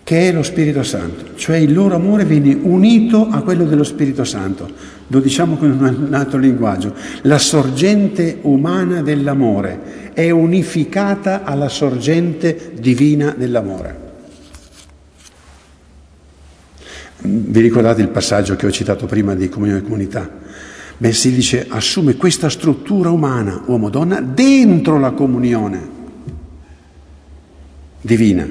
che 0.05 0.29
è 0.29 0.33
lo 0.33 0.43
Spirito 0.43 0.83
Santo, 0.83 1.37
cioè 1.37 1.57
il 1.57 1.73
loro 1.73 1.95
amore 1.95 2.27
viene 2.27 2.55
unito 2.61 3.29
a 3.31 3.41
quello 3.41 3.65
dello 3.65 3.83
Spirito 3.83 4.25
Santo. 4.25 4.69
Lo 5.07 5.21
diciamo 5.21 5.57
con 5.57 5.71
un 5.71 6.13
altro 6.13 6.39
linguaggio. 6.39 6.93
La 7.23 7.39
sorgente 7.39 8.41
umana 8.43 9.01
dell'amore 9.01 10.11
è 10.13 10.29
unificata 10.29 11.45
alla 11.45 11.71
sorgente 11.71 12.73
divina 12.79 13.35
dell'amore. 13.35 14.02
Vi 17.25 17.61
ricordate 17.61 18.03
il 18.03 18.09
passaggio 18.09 18.57
che 18.57 18.67
ho 18.67 18.71
citato 18.71 19.07
prima 19.07 19.35
di 19.37 19.49
comunione 19.49 19.81
e 19.81 19.83
comunità? 19.83 20.29
Beh, 20.97 21.13
si 21.13 21.33
dice 21.33 21.67
assume 21.69 22.17
questa 22.17 22.49
struttura 22.49 23.11
umana, 23.11 23.63
uomo-donna, 23.67 24.21
dentro 24.21 24.99
la 24.99 25.13
comunione 25.13 25.89
divina. 28.01 28.49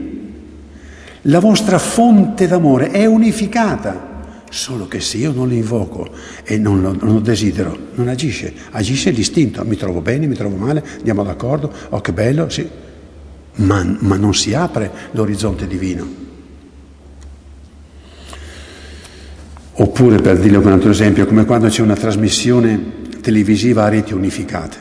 La 1.23 1.39
vostra 1.39 1.77
fonte 1.77 2.47
d'amore 2.47 2.91
è 2.91 3.05
unificata, 3.05 4.43
solo 4.49 4.87
che 4.87 5.01
se 5.01 5.17
io 5.17 5.33
non 5.33 5.49
lo 5.49 5.53
invoco 5.53 6.09
e 6.43 6.57
non 6.57 6.81
lo, 6.81 6.95
non 6.99 7.13
lo 7.13 7.19
desidero, 7.19 7.77
non 7.95 8.07
agisce, 8.07 8.53
agisce 8.71 9.11
l'istinto, 9.11 9.63
mi 9.65 9.75
trovo 9.75 10.01
bene, 10.01 10.27
mi 10.27 10.35
trovo 10.35 10.55
male, 10.55 10.83
andiamo 10.97 11.23
d'accordo, 11.23 11.71
oh 11.89 12.01
che 12.01 12.13
bello, 12.13 12.49
sì, 12.49 12.67
ma, 13.55 13.97
ma 13.99 14.15
non 14.15 14.33
si 14.33 14.53
apre 14.53 14.91
l'orizzonte 15.11 15.67
divino. 15.67 16.29
Oppure, 19.81 20.17
per 20.17 20.37
dirlo 20.37 20.59
con 20.59 20.67
un 20.67 20.73
altro 20.73 20.91
esempio, 20.91 21.25
come 21.25 21.43
quando 21.43 21.67
c'è 21.67 21.81
una 21.81 21.95
trasmissione 21.95 22.99
televisiva 23.19 23.85
a 23.85 23.89
reti 23.89 24.13
unificate. 24.13 24.77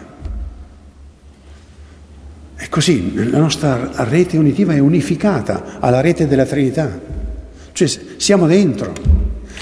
È 2.54 2.68
così, 2.68 3.30
la 3.30 3.38
nostra 3.38 3.92
rete 4.04 4.36
unitiva 4.36 4.74
è 4.74 4.78
unificata 4.78 5.78
alla 5.80 6.02
rete 6.02 6.26
della 6.26 6.44
Trinità, 6.44 7.00
cioè 7.72 7.88
siamo 8.18 8.46
dentro. 8.46 8.92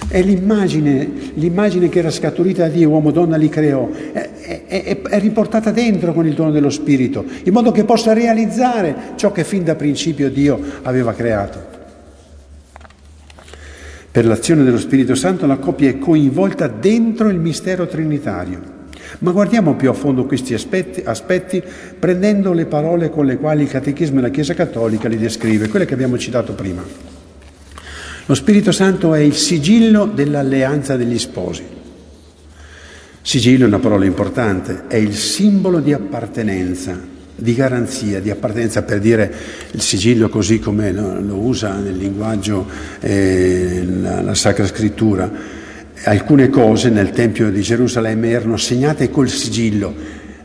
È 0.08 0.20
l'immagine, 0.20 1.08
l'immagine 1.34 1.88
che 1.88 2.00
era 2.00 2.10
scaturita 2.10 2.66
da 2.66 2.74
Dio, 2.74 2.88
uomo, 2.88 3.12
donna 3.12 3.36
li 3.36 3.48
creò, 3.48 3.88
è, 4.12 4.64
è, 4.66 5.00
è, 5.02 5.20
riportata 5.20 5.70
dentro 5.70 6.12
con 6.14 6.26
il 6.26 6.34
dono 6.34 6.50
dello 6.50 6.70
Spirito, 6.70 7.24
in 7.44 7.52
modo 7.52 7.70
che 7.70 7.84
possa 7.84 8.12
realizzare 8.12 9.12
ciò 9.14 9.30
che 9.30 9.44
fin 9.44 9.62
da 9.62 9.76
principio 9.76 10.30
Dio 10.30 10.60
aveva 10.82 11.12
creato. 11.12 11.77
Per 14.18 14.26
l'azione 14.26 14.64
dello 14.64 14.80
Spirito 14.80 15.14
Santo 15.14 15.46
la 15.46 15.58
coppia 15.58 15.90
è 15.90 15.98
coinvolta 15.98 16.66
dentro 16.66 17.28
il 17.28 17.38
mistero 17.38 17.86
trinitario. 17.86 18.60
Ma 19.20 19.30
guardiamo 19.30 19.76
più 19.76 19.90
a 19.90 19.92
fondo 19.92 20.26
questi 20.26 20.54
aspetti, 20.54 21.02
aspetti, 21.04 21.62
prendendo 21.96 22.52
le 22.52 22.66
parole 22.66 23.10
con 23.10 23.26
le 23.26 23.36
quali 23.36 23.62
il 23.62 23.68
Catechismo 23.68 24.16
della 24.16 24.30
Chiesa 24.30 24.54
Cattolica 24.54 25.06
li 25.06 25.18
descrive, 25.18 25.68
quelle 25.68 25.84
che 25.84 25.94
abbiamo 25.94 26.18
citato 26.18 26.54
prima. 26.54 26.82
Lo 28.26 28.34
Spirito 28.34 28.72
Santo 28.72 29.14
è 29.14 29.20
il 29.20 29.34
sigillo 29.34 30.06
dell'alleanza 30.06 30.96
degli 30.96 31.16
sposi. 31.16 31.62
Sigillo 33.22 33.66
è 33.66 33.68
una 33.68 33.78
parola 33.78 34.04
importante, 34.04 34.86
è 34.88 34.96
il 34.96 35.14
simbolo 35.14 35.78
di 35.78 35.92
appartenenza, 35.92 37.00
di 37.40 37.54
garanzia, 37.54 38.18
di 38.20 38.30
appartenenza 38.30 38.82
per 38.82 38.98
dire 38.98 39.32
il 39.70 39.80
sigillo 39.80 40.28
così 40.28 40.58
come 40.58 40.90
lo, 40.90 41.20
lo 41.20 41.36
usa 41.36 41.76
nel 41.76 41.96
linguaggio 41.96 42.66
eh, 43.00 43.86
la, 44.00 44.20
la 44.20 44.34
Sacra 44.34 44.66
Scrittura. 44.66 45.30
Alcune 46.04 46.48
cose 46.48 46.90
nel 46.90 47.10
Tempio 47.10 47.50
di 47.50 47.60
Gerusalemme 47.60 48.30
erano 48.30 48.56
segnate 48.56 49.10
col 49.10 49.28
sigillo, 49.28 49.94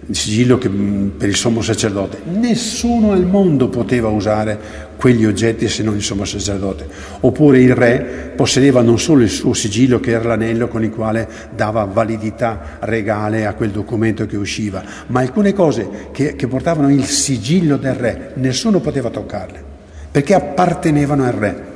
il 0.06 0.16
sigillo 0.16 0.58
che, 0.58 0.70
mm, 0.70 1.10
per 1.10 1.30
il 1.30 1.36
sommo 1.36 1.62
sacerdote. 1.62 2.22
Nessuno 2.26 3.12
al 3.12 3.26
mondo 3.26 3.70
poteva 3.70 4.10
usare 4.10 4.92
quegli 4.98 5.26
oggetti 5.26 5.68
se 5.68 5.84
non 5.84 5.96
il 5.96 6.02
sommo 6.02 6.26
sacerdote. 6.26 6.88
Oppure 7.22 7.60
il 7.60 7.74
re 7.74 8.32
possedeva 8.36 8.82
non 8.82 9.00
solo 9.00 9.22
il 9.22 9.30
suo 9.30 9.54
sigillo, 9.54 10.00
che 10.00 10.12
era 10.12 10.30
l'anello 10.30 10.68
con 10.68 10.84
il 10.84 10.92
quale 10.92 11.28
dava 11.56 11.84
validità 11.86 12.78
regale 12.82 13.46
a 13.46 13.54
quel 13.54 13.72
documento 13.72 14.26
che 14.26 14.38
usciva, 14.38 14.84
ma 15.08 15.22
alcune 15.22 15.54
cose 15.54 16.10
che, 16.12 16.36
che 16.36 16.48
portavano 16.48 16.92
il 16.92 17.06
sigillo 17.06 17.78
del 17.78 17.96
re, 17.96 18.32
nessuno 18.36 18.80
poteva 18.80 19.10
toccarle, 19.10 19.64
perché 20.12 20.34
appartenevano 20.34 21.24
al 21.26 21.34
re. 21.34 21.72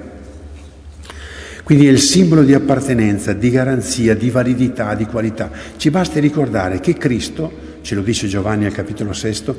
Quindi 1.63 1.88
è 1.88 1.92
il 1.92 2.00
simbolo 2.00 2.44
di 2.44 2.54
appartenenza, 2.54 3.34
di 3.34 3.50
garanzia, 3.50 4.16
di 4.16 4.30
validità, 4.30 4.96
di 4.96 5.06
qualità. 5.06 5.52
Ci 5.76 5.90
basta 5.90 6.18
ricordare 6.22 6.80
che 6.80 6.94
Cristo, 6.94 7.66
ce 7.88 7.95
lo 7.95 8.02
dice 8.02 8.28
Giovanni 8.28 8.65
al 8.65 8.73
capitolo 8.73 9.13
sesto, 9.13 9.56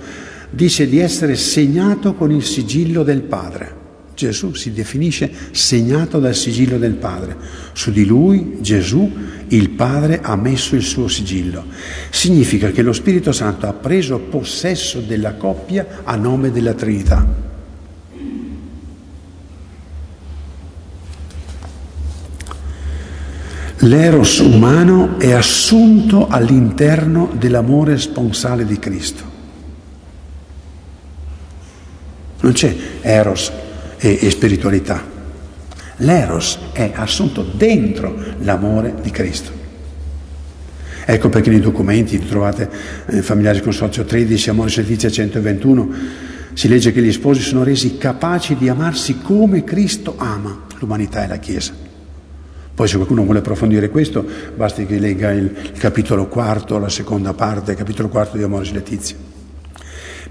dice 0.51 0.87
di 0.87 0.99
essere 0.99 1.35
segnato 1.35 2.13
con 2.13 2.31
il 2.31 2.45
sigillo 2.45 3.03
del 3.03 3.23
Padre. 3.23 3.87
Gesù 4.15 4.53
si 4.53 4.71
definisce 4.71 5.31
segnato 5.53 6.19
dal 6.19 6.35
sigillo 6.35 6.77
del 6.77 6.93
Padre. 6.93 7.39
Su 7.73 7.91
di 7.91 8.05
lui, 8.05 8.59
Gesù, 8.61 9.11
il 9.49 9.71
Padre 9.71 10.21
ha 10.21 10.37
messo 10.37 10.77
il 10.77 10.83
suo 10.83 11.09
sigillo. 11.09 11.65
Significa 12.11 12.71
che 12.71 12.83
lo 12.83 12.93
Spirito 12.93 13.33
Santo 13.33 13.67
ha 13.67 13.73
preso 13.73 14.19
possesso 14.19 15.01
della 15.01 15.33
coppia 15.33 16.03
a 16.05 16.15
nome 16.17 16.51
della 16.51 16.75
Trinità. 16.75 17.48
L'eros 23.83 24.41
umano 24.41 25.21
è 25.21 25.31
assunto 25.31 26.27
all'interno 26.27 27.31
dell'amore 27.39 27.97
sponsale 27.97 28.67
di 28.67 28.77
Cristo. 28.81 29.23
Non 32.41 32.53
c'è 32.53 32.75
eros 33.01 33.53
e, 33.99 34.19
e 34.21 34.31
spiritualità. 34.31 35.01
L'eros 35.99 36.59
è 36.73 36.91
assunto 36.93 37.43
dentro 37.43 38.17
l'amore 38.41 38.95
di 39.01 39.11
Cristo. 39.11 39.53
Ecco 41.05 41.29
perché 41.29 41.51
nei 41.51 41.61
documenti 41.61 42.19
trovate 42.19 42.69
eh, 43.07 43.23
familiari 43.23 43.61
consorzio 43.61 44.05
13, 44.05 44.51
amore 44.51 44.71
servizio 44.71 45.09
121, 45.09 45.91
si 46.53 46.67
legge 46.67 46.91
che 46.91 47.01
gli 47.01 47.13
sposi 47.13 47.43
sono 47.43 47.63
resi 47.63 47.97
capaci 47.97 48.57
di 48.57 48.69
amarsi 48.69 49.19
come 49.21 49.63
Cristo 49.63 50.15
ama 50.19 50.65
l'umanità 50.79 51.23
e 51.23 51.29
la 51.29 51.39
Chiesa. 51.39 51.88
Poi 52.79 52.87
se 52.87 52.95
qualcuno 52.95 53.25
vuole 53.25 53.41
approfondire 53.41 53.89
questo, 53.89 54.25
basti 54.55 54.87
che 54.87 55.01
legga 55.01 55.33
il, 55.33 55.53
il 55.65 55.81
capitolo 55.81 56.29
quarto, 56.29 56.79
la 56.79 56.89
seconda 56.89 57.35
parte, 57.35 57.73
il 57.73 57.77
capitolo 57.77 58.09
quarto 58.09 58.37
di 58.37 58.45
Amoris 58.45 58.71
Letizia. 58.71 59.17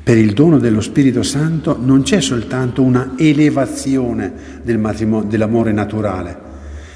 Per 0.01 0.17
il 0.17 0.31
dono 0.31 0.57
dello 0.57 0.79
Spirito 0.79 1.23
Santo 1.23 1.77
non 1.77 2.03
c'è 2.03 2.21
soltanto 2.21 2.83
una 2.83 3.15
elevazione 3.17 4.61
del 4.63 4.79
dell'amore 5.27 5.73
naturale, 5.73 6.37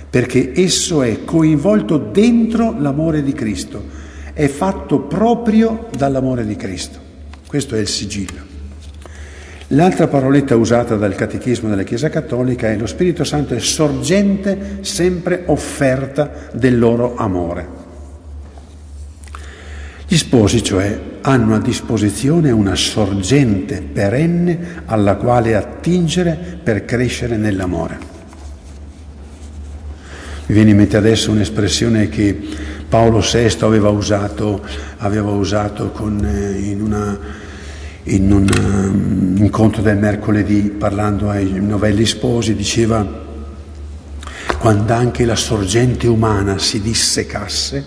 perché 0.09 0.53
esso 0.55 1.01
è 1.01 1.25
coinvolto 1.25 1.97
dentro 1.97 2.73
l'amore 2.79 3.21
di 3.21 3.33
Cristo, 3.33 3.83
è 4.31 4.47
fatto 4.47 5.01
proprio 5.01 5.89
dall'amore 5.97 6.45
di 6.45 6.55
Cristo. 6.55 6.97
Questo 7.45 7.75
è 7.75 7.79
il 7.79 7.89
sigillo. 7.89 8.50
L'altra 9.73 10.07
paroletta 10.07 10.57
usata 10.57 10.97
dal 10.97 11.15
Catechismo 11.15 11.69
della 11.69 11.83
Chiesa 11.83 12.09
Cattolica 12.09 12.67
è 12.67 12.75
lo 12.75 12.87
Spirito 12.87 13.23
Santo 13.23 13.53
è 13.53 13.59
sorgente 13.59 14.79
sempre 14.81 15.43
offerta 15.45 16.49
del 16.51 16.77
loro 16.77 17.15
amore. 17.15 17.79
Gli 20.05 20.17
sposi, 20.17 20.61
cioè, 20.61 20.99
hanno 21.21 21.55
a 21.55 21.59
disposizione 21.59 22.51
una 22.51 22.75
sorgente 22.75 23.81
perenne 23.81 24.83
alla 24.87 25.15
quale 25.15 25.55
attingere 25.55 26.59
per 26.61 26.83
crescere 26.83 27.37
nell'amore. 27.37 27.97
Mi 30.47 30.53
viene 30.53 30.71
in 30.71 30.75
mente 30.75 30.97
adesso 30.97 31.31
un'espressione 31.31 32.09
che 32.09 32.37
Paolo 32.89 33.21
VI 33.21 33.55
aveva 33.61 33.87
usato, 33.87 34.65
aveva 34.97 35.31
usato 35.31 35.91
con, 35.91 36.25
eh, 36.25 36.59
in 36.59 36.81
una 36.81 37.17
in 38.03 38.31
un 38.31 38.49
um, 38.57 39.35
incontro 39.37 39.81
del 39.81 39.97
mercoledì 39.97 40.69
parlando 40.69 41.29
ai 41.29 41.59
novelli 41.59 42.05
sposi 42.05 42.55
diceva 42.55 43.29
quando 44.57 44.93
anche 44.93 45.25
la 45.25 45.35
sorgente 45.35 46.07
umana 46.07 46.59
si 46.59 46.81
dissecasse, 46.81 47.83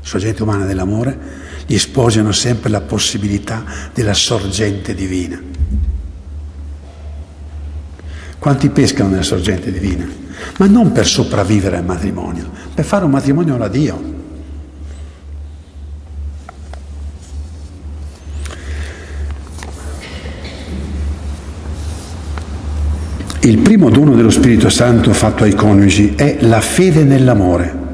sorgente 0.00 0.42
umana 0.42 0.64
dell'amore, 0.64 1.46
gli 1.66 1.76
sposi 1.76 2.18
hanno 2.18 2.32
sempre 2.32 2.70
la 2.70 2.80
possibilità 2.80 3.64
della 3.92 4.14
sorgente 4.14 4.94
divina. 4.94 5.38
Quanti 8.38 8.70
pescano 8.70 9.10
nella 9.10 9.22
sorgente 9.22 9.70
divina? 9.70 10.08
Ma 10.56 10.66
non 10.66 10.92
per 10.92 11.06
sopravvivere 11.06 11.76
al 11.76 11.84
matrimonio, 11.84 12.50
per 12.72 12.86
fare 12.86 13.04
un 13.04 13.10
matrimonio 13.10 13.56
alla 13.56 13.68
Dio. 13.68 14.16
Primo 23.56 23.88
dono 23.88 24.14
dello 24.14 24.28
Spirito 24.28 24.68
Santo 24.68 25.14
fatto 25.14 25.44
ai 25.44 25.54
coniugi 25.54 26.12
è 26.16 26.36
la 26.40 26.60
fede 26.60 27.02
nell'amore. 27.02 27.86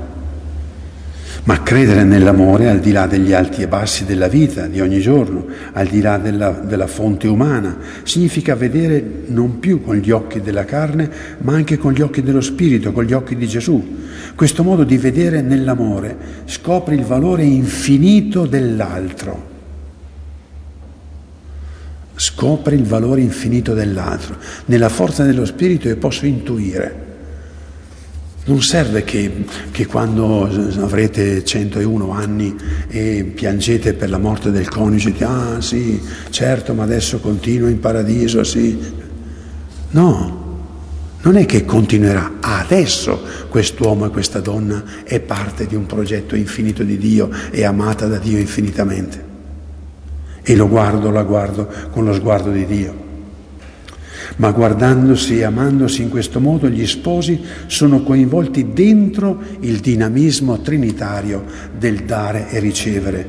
Ma 1.44 1.62
credere 1.62 2.02
nell'amore 2.02 2.68
al 2.68 2.80
di 2.80 2.90
là 2.90 3.06
degli 3.06 3.32
alti 3.32 3.62
e 3.62 3.68
bassi 3.68 4.04
della 4.04 4.26
vita 4.26 4.66
di 4.66 4.80
ogni 4.80 4.98
giorno, 4.98 5.46
al 5.74 5.86
di 5.86 6.00
là 6.00 6.18
della, 6.18 6.50
della, 6.50 6.88
fonte 6.88 7.28
umana, 7.28 7.76
significa 8.02 8.56
vedere 8.56 9.24
non 9.26 9.60
più 9.60 9.80
con 9.80 9.94
gli 9.94 10.10
occhi 10.10 10.40
della 10.40 10.64
carne, 10.64 11.08
ma 11.42 11.52
anche 11.52 11.76
con 11.76 11.92
gli 11.92 12.00
occhi 12.00 12.22
dello 12.22 12.40
Spirito, 12.40 12.90
con 12.90 13.04
gli 13.04 13.12
occhi 13.12 13.36
di 13.36 13.46
Gesù. 13.46 13.98
Questo 14.34 14.64
modo 14.64 14.82
di 14.82 14.96
vedere 14.96 15.40
nell'amore 15.40 16.16
scopre 16.46 16.96
il 16.96 17.04
valore 17.04 17.44
infinito 17.44 18.44
dell'altro. 18.44 19.53
Scopre 22.14 22.74
il 22.74 22.84
valore 22.84 23.20
infinito 23.20 23.74
dell'altro. 23.74 24.36
Nella 24.66 24.88
forza 24.88 25.24
dello 25.24 25.44
Spirito 25.44 25.88
io 25.88 25.96
posso 25.96 26.26
intuire 26.26 27.04
non 28.46 28.62
serve 28.62 29.04
che, 29.04 29.44
che, 29.70 29.86
quando 29.86 30.42
avrete 30.42 31.42
101 31.42 32.10
anni 32.10 32.54
e 32.88 33.24
piangete 33.34 33.94
per 33.94 34.10
la 34.10 34.18
morte 34.18 34.50
del 34.50 34.68
coniuge, 34.68 35.12
dite, 35.12 35.24
ah 35.24 35.60
sì, 35.62 35.98
certo, 36.28 36.74
ma 36.74 36.82
adesso 36.82 37.20
continuo 37.20 37.68
in 37.68 37.80
paradiso, 37.80 38.44
sì. 38.44 38.78
No, 39.92 40.42
non 41.22 41.36
è 41.36 41.46
che 41.46 41.64
continuerà. 41.64 42.34
Adesso 42.40 43.22
quest'uomo 43.48 44.06
e 44.06 44.10
questa 44.10 44.40
donna 44.40 44.84
è 45.04 45.20
parte 45.20 45.66
di 45.66 45.74
un 45.74 45.86
progetto 45.86 46.36
infinito 46.36 46.82
di 46.82 46.98
Dio, 46.98 47.30
è 47.50 47.64
amata 47.64 48.06
da 48.06 48.18
Dio 48.18 48.38
infinitamente. 48.38 49.23
E 50.44 50.54
lo 50.54 50.68
guardo, 50.68 51.10
la 51.10 51.22
guardo 51.22 51.68
con 51.90 52.04
lo 52.04 52.12
sguardo 52.12 52.50
di 52.50 52.66
Dio 52.66 53.04
ma 54.36 54.50
guardandosi 54.50 55.38
e 55.38 55.44
amandosi 55.44 56.02
in 56.02 56.08
questo 56.08 56.40
modo 56.40 56.68
gli 56.68 56.86
sposi 56.86 57.40
sono 57.66 58.02
coinvolti 58.02 58.72
dentro 58.72 59.40
il 59.60 59.78
dinamismo 59.78 60.60
trinitario 60.60 61.44
del 61.76 62.04
dare 62.04 62.50
e 62.50 62.58
ricevere. 62.58 63.26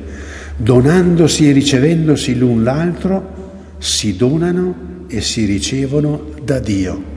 Donandosi 0.56 1.48
e 1.48 1.52
ricevendosi 1.52 2.36
l'un 2.36 2.64
l'altro, 2.64 3.34
si 3.78 4.16
donano 4.16 5.04
e 5.06 5.20
si 5.20 5.44
ricevono 5.44 6.30
da 6.42 6.58
Dio. 6.58 7.14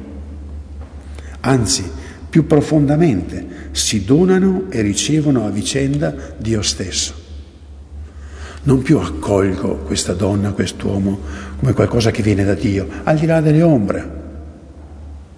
Anzi, 1.42 1.90
più 2.30 2.46
profondamente, 2.46 3.48
si 3.72 4.04
donano 4.04 4.66
e 4.70 4.82
ricevono 4.82 5.46
a 5.46 5.50
vicenda 5.50 6.14
Dio 6.38 6.62
stesso. 6.62 7.28
Non 8.62 8.82
più 8.82 8.98
accolgo 9.00 9.78
questa 9.78 10.14
donna, 10.14 10.52
quest'uomo 10.52 11.20
come 11.60 11.74
qualcosa 11.74 12.12
che 12.12 12.22
viene 12.22 12.44
da 12.44 12.56
Dio, 12.56 12.88
al 13.04 13.18
di 13.18 13.26
là 13.26 13.42
delle 13.42 13.62
ombre. 13.62 14.18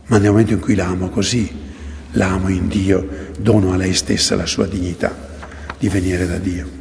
Ma 0.08 0.18
nel 0.18 0.32
momento 0.32 0.54
in 0.54 0.60
cui 0.60 0.76
l'amo 0.76 1.10
così, 1.10 1.50
l'amo 2.12 2.50
in 2.50 2.68
Dio, 2.68 3.08
dono 3.40 3.74
a 3.74 3.78
lei 3.78 3.94
stessa 3.94 4.36
la 4.36 4.46
sua 4.46 4.66
dignità 4.66 5.16
di 5.78 5.88
venire 5.88 6.28
da 6.28 6.38
Dio. 6.38 6.80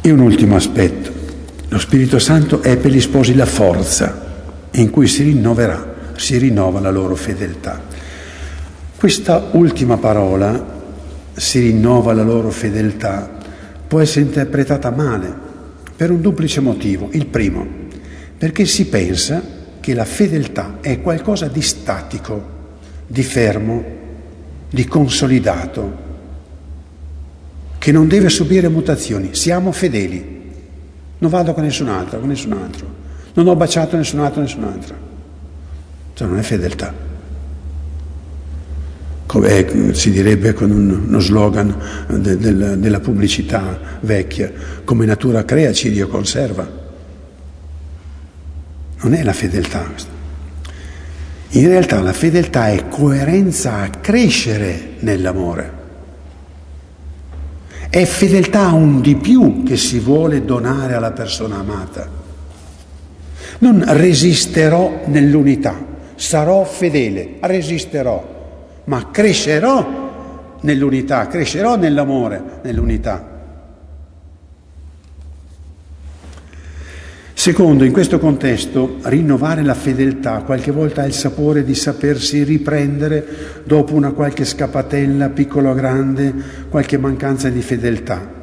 E 0.00 0.10
un 0.10 0.20
ultimo 0.20 0.56
aspetto, 0.56 1.12
lo 1.68 1.78
Spirito 1.78 2.18
Santo 2.18 2.62
è 2.62 2.76
per 2.76 2.90
gli 2.90 3.00
sposi 3.00 3.34
la 3.34 3.46
forza 3.46 4.24
in 4.72 4.90
cui 4.90 5.06
si 5.06 5.22
rinnoverà, 5.22 5.94
si 6.16 6.38
rinnova 6.38 6.80
la 6.80 6.90
loro 6.90 7.16
fedeltà. 7.16 7.82
Questa 8.96 9.50
ultima 9.52 9.96
parola, 9.96 10.75
si 11.36 11.60
rinnova 11.60 12.14
la 12.14 12.22
loro 12.22 12.50
fedeltà, 12.50 13.30
può 13.86 14.00
essere 14.00 14.24
interpretata 14.24 14.90
male 14.90 15.44
per 15.94 16.10
un 16.10 16.20
duplice 16.20 16.60
motivo. 16.60 17.08
Il 17.12 17.26
primo, 17.26 17.66
perché 18.36 18.64
si 18.64 18.86
pensa 18.86 19.42
che 19.80 19.94
la 19.94 20.04
fedeltà 20.04 20.78
è 20.80 21.00
qualcosa 21.00 21.48
di 21.48 21.60
statico, 21.60 22.54
di 23.06 23.22
fermo, 23.22 23.84
di 24.70 24.86
consolidato, 24.86 26.04
che 27.78 27.92
non 27.92 28.08
deve 28.08 28.30
subire 28.30 28.68
mutazioni. 28.68 29.34
Siamo 29.34 29.72
fedeli. 29.72 30.34
Non 31.18 31.30
vado 31.30 31.52
con 31.52 31.62
nessun 31.62 31.88
altro, 31.88 32.18
con 32.18 32.28
nessun 32.28 32.52
altro. 32.52 33.04
Non 33.34 33.46
ho 33.46 33.54
baciato 33.54 33.96
nessun 33.96 34.20
altro, 34.20 34.40
nessun 34.40 34.64
altro. 34.64 34.96
Cioè 36.14 36.26
non 36.26 36.38
è 36.38 36.42
fedeltà 36.42 37.05
come 39.26 39.92
si 39.92 40.10
direbbe 40.10 40.52
con 40.52 40.70
uno 40.70 41.18
slogan 41.18 41.74
de, 42.08 42.36
de, 42.38 42.78
della 42.78 43.00
pubblicità 43.00 43.98
vecchia, 44.00 44.52
come 44.84 45.04
natura 45.04 45.44
crea, 45.44 45.72
Cirio 45.72 46.06
conserva. 46.06 46.84
Non 49.00 49.12
è 49.12 49.22
la 49.22 49.32
fedeltà. 49.32 49.84
In 51.50 51.68
realtà 51.68 52.00
la 52.00 52.12
fedeltà 52.12 52.68
è 52.68 52.88
coerenza 52.88 53.78
a 53.78 53.90
crescere 53.90 54.94
nell'amore. 55.00 55.84
È 57.90 58.04
fedeltà 58.04 58.68
a 58.68 58.74
un 58.74 59.00
di 59.00 59.16
più 59.16 59.62
che 59.64 59.76
si 59.76 59.98
vuole 59.98 60.44
donare 60.44 60.94
alla 60.94 61.12
persona 61.12 61.58
amata. 61.58 62.08
Non 63.58 63.82
resisterò 63.86 65.02
nell'unità, 65.06 65.76
sarò 66.14 66.64
fedele, 66.64 67.36
resisterò 67.40 68.35
ma 68.86 69.10
crescerò 69.10 70.56
nell'unità, 70.60 71.26
crescerò 71.28 71.76
nell'amore, 71.76 72.60
nell'unità. 72.62 73.34
Secondo, 77.32 77.84
in 77.84 77.92
questo 77.92 78.18
contesto, 78.18 78.96
rinnovare 79.02 79.62
la 79.62 79.74
fedeltà 79.74 80.42
qualche 80.42 80.72
volta 80.72 81.02
ha 81.02 81.06
il 81.06 81.12
sapore 81.12 81.62
di 81.62 81.74
sapersi 81.74 82.42
riprendere 82.42 83.62
dopo 83.64 83.94
una 83.94 84.10
qualche 84.10 84.44
scappatella, 84.44 85.28
piccola 85.28 85.70
o 85.70 85.74
grande, 85.74 86.34
qualche 86.68 86.98
mancanza 86.98 87.48
di 87.48 87.62
fedeltà. 87.62 88.34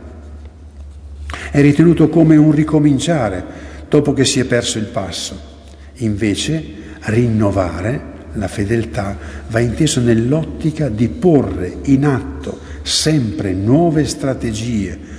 È 1.52 1.60
ritenuto 1.60 2.08
come 2.08 2.38
un 2.38 2.52
ricominciare 2.52 3.44
dopo 3.90 4.14
che 4.14 4.24
si 4.24 4.40
è 4.40 4.46
perso 4.46 4.78
il 4.78 4.86
passo. 4.86 5.38
Invece, 5.96 6.64
rinnovare 7.02 8.13
la 8.34 8.48
fedeltà 8.48 9.18
va 9.50 9.60
inteso 9.60 10.00
nell'ottica 10.00 10.90
di 10.90 11.08
porre 11.08 11.78
in 11.84 12.06
atto 12.06 12.60
sempre 12.84 13.54
nuove 13.54 14.06
strategie 14.06 15.12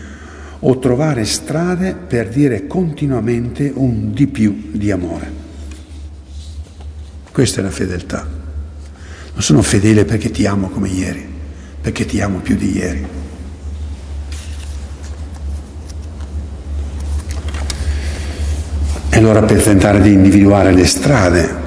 o 0.60 0.78
trovare 0.78 1.24
strade 1.24 1.94
per 1.94 2.28
dire 2.28 2.66
continuamente 2.66 3.70
un 3.74 4.12
di 4.12 4.26
più 4.26 4.70
di 4.72 4.90
amore. 4.90 5.42
Questa 7.30 7.60
è 7.60 7.64
la 7.64 7.70
fedeltà. 7.70 8.26
Non 9.32 9.42
sono 9.42 9.62
fedele 9.62 10.04
perché 10.04 10.30
ti 10.30 10.46
amo 10.46 10.68
come 10.68 10.88
ieri, 10.88 11.26
perché 11.80 12.06
ti 12.06 12.20
amo 12.20 12.38
più 12.38 12.56
di 12.56 12.76
ieri. 12.76 13.06
E 19.10 19.16
allora 19.18 19.42
per 19.42 19.62
tentare 19.62 20.00
di 20.00 20.12
individuare 20.12 20.72
le 20.72 20.86
strade 20.86 21.62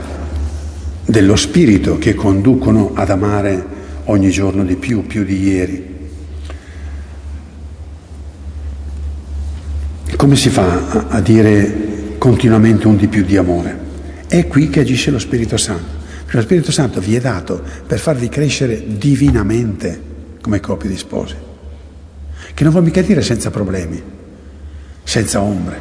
dello 1.08 1.38
spirito 1.38 1.98
che 1.98 2.14
conducono 2.14 2.92
ad 2.94 3.10
amare 3.10 3.66
ogni 4.06 4.30
giorno 4.30 4.66
di 4.66 4.76
più, 4.76 5.08
più 5.08 5.24
di 5.24 5.42
ieri. 5.42 5.96
Come 10.18 10.36
si 10.36 10.50
fa 10.50 11.08
a, 11.08 11.22
dire 11.22 12.16
continuamente 12.18 12.88
un 12.88 12.98
di 12.98 13.08
più 13.08 13.24
di 13.24 13.38
amore? 13.38 13.86
È 14.28 14.48
qui 14.48 14.70
che 14.70 14.82
agisce 14.82 15.10
lo 15.10 15.20
Spirito 15.20 15.56
Santo. 15.56 15.96
Perché 16.26 16.36
lo 16.36 16.42
Spirito 16.42 16.72
Santo 16.74 17.00
vi 17.00 17.16
è 17.16 17.22
dato 17.22 17.64
per 17.86 18.00
farvi 18.00 18.28
crescere 18.28 18.84
divinamente 18.86 20.02
come 20.42 20.60
coppie 20.60 20.90
di 20.90 20.98
sposi. 20.98 21.36
Che 22.54 22.64
non 22.64 22.72
vuol 22.74 22.84
mica 22.84 23.02
dire 23.02 23.22
senza 23.22 23.50
problemi, 23.50 24.02
senza 25.04 25.40
ombre, 25.40 25.80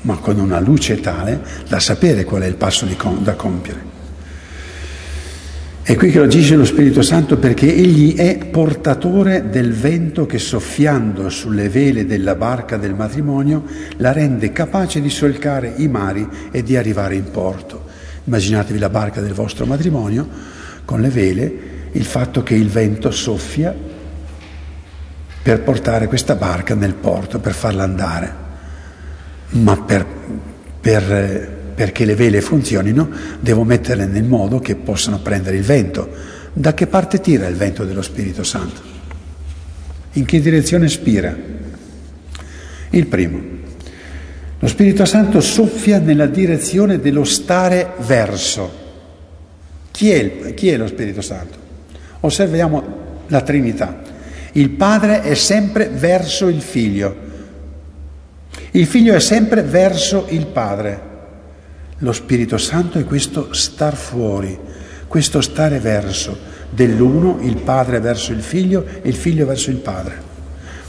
ma 0.00 0.16
con 0.16 0.40
una 0.40 0.58
luce 0.58 0.98
tale 1.00 1.40
da 1.68 1.78
sapere 1.78 2.24
qual 2.24 2.42
è 2.42 2.46
il 2.46 2.56
passo 2.56 2.84
com- 2.96 3.22
da 3.22 3.34
compiere. 3.34 3.94
È 5.86 5.94
qui 5.94 6.10
che 6.10 6.18
agisce 6.18 6.56
lo 6.56 6.64
Spirito 6.64 7.00
Santo 7.00 7.38
perché 7.38 7.72
egli 7.72 8.16
è 8.16 8.38
portatore 8.38 9.50
del 9.50 9.72
vento 9.72 10.26
che 10.26 10.40
soffiando 10.40 11.28
sulle 11.28 11.68
vele 11.68 12.06
della 12.06 12.34
barca 12.34 12.76
del 12.76 12.92
matrimonio 12.92 13.62
la 13.98 14.10
rende 14.10 14.50
capace 14.50 15.00
di 15.00 15.10
solcare 15.10 15.74
i 15.76 15.86
mari 15.86 16.28
e 16.50 16.64
di 16.64 16.76
arrivare 16.76 17.14
in 17.14 17.30
porto. 17.30 17.84
Immaginatevi 18.24 18.80
la 18.80 18.88
barca 18.88 19.20
del 19.20 19.32
vostro 19.32 19.64
matrimonio 19.64 20.28
con 20.84 21.00
le 21.00 21.08
vele, 21.08 21.58
il 21.92 22.04
fatto 22.04 22.42
che 22.42 22.56
il 22.56 22.68
vento 22.68 23.12
soffia 23.12 23.72
per 25.40 25.60
portare 25.60 26.08
questa 26.08 26.34
barca 26.34 26.74
nel 26.74 26.94
porto, 26.94 27.38
per 27.38 27.54
farla 27.54 27.84
andare, 27.84 28.34
ma 29.50 29.80
per, 29.80 30.04
per 30.80 31.55
perché 31.76 32.06
le 32.06 32.14
vele 32.14 32.40
funzionino, 32.40 33.10
devo 33.38 33.62
metterle 33.62 34.06
nel 34.06 34.24
modo 34.24 34.58
che 34.60 34.76
possano 34.76 35.18
prendere 35.18 35.58
il 35.58 35.62
vento. 35.62 36.08
Da 36.54 36.72
che 36.72 36.86
parte 36.86 37.20
tira 37.20 37.46
il 37.46 37.54
vento 37.54 37.84
dello 37.84 38.00
Spirito 38.00 38.42
Santo? 38.42 38.80
In 40.12 40.24
che 40.24 40.40
direzione 40.40 40.88
spira? 40.88 41.36
Il 42.88 43.06
primo. 43.06 43.40
Lo 44.58 44.68
Spirito 44.68 45.04
Santo 45.04 45.42
soffia 45.42 45.98
nella 45.98 46.24
direzione 46.24 46.98
dello 46.98 47.24
stare 47.24 47.92
verso. 47.98 48.84
Chi 49.90 50.10
è, 50.10 50.16
il, 50.16 50.54
chi 50.54 50.70
è 50.70 50.78
lo 50.78 50.86
Spirito 50.86 51.20
Santo? 51.20 51.58
Osserviamo 52.20 52.84
la 53.26 53.42
Trinità. 53.42 54.00
Il 54.52 54.70
Padre 54.70 55.20
è 55.20 55.34
sempre 55.34 55.90
verso 55.90 56.48
il 56.48 56.62
Figlio. 56.62 57.24
Il 58.70 58.86
Figlio 58.86 59.12
è 59.12 59.20
sempre 59.20 59.60
verso 59.60 60.24
il 60.30 60.46
Padre. 60.46 61.05
Lo 62.00 62.12
Spirito 62.12 62.58
Santo 62.58 62.98
è 62.98 63.04
questo 63.04 63.54
star 63.54 63.96
fuori, 63.96 64.58
questo 65.06 65.40
stare 65.40 65.78
verso 65.78 66.36
dell'uno, 66.68 67.38
il 67.40 67.56
Padre 67.56 68.00
verso 68.00 68.32
il 68.32 68.42
Figlio 68.42 68.84
e 69.00 69.08
il 69.08 69.14
Figlio 69.14 69.46
verso 69.46 69.70
il 69.70 69.76
Padre. 69.76 70.20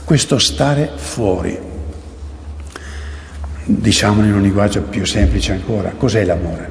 Questo 0.04 0.38
stare 0.38 0.90
fuori. 0.94 1.58
Diciamolo 3.64 4.26
in 4.26 4.34
un 4.34 4.42
linguaggio 4.42 4.82
più 4.82 5.06
semplice 5.06 5.52
ancora, 5.52 5.92
cos'è 5.96 6.24
l'amore? 6.24 6.68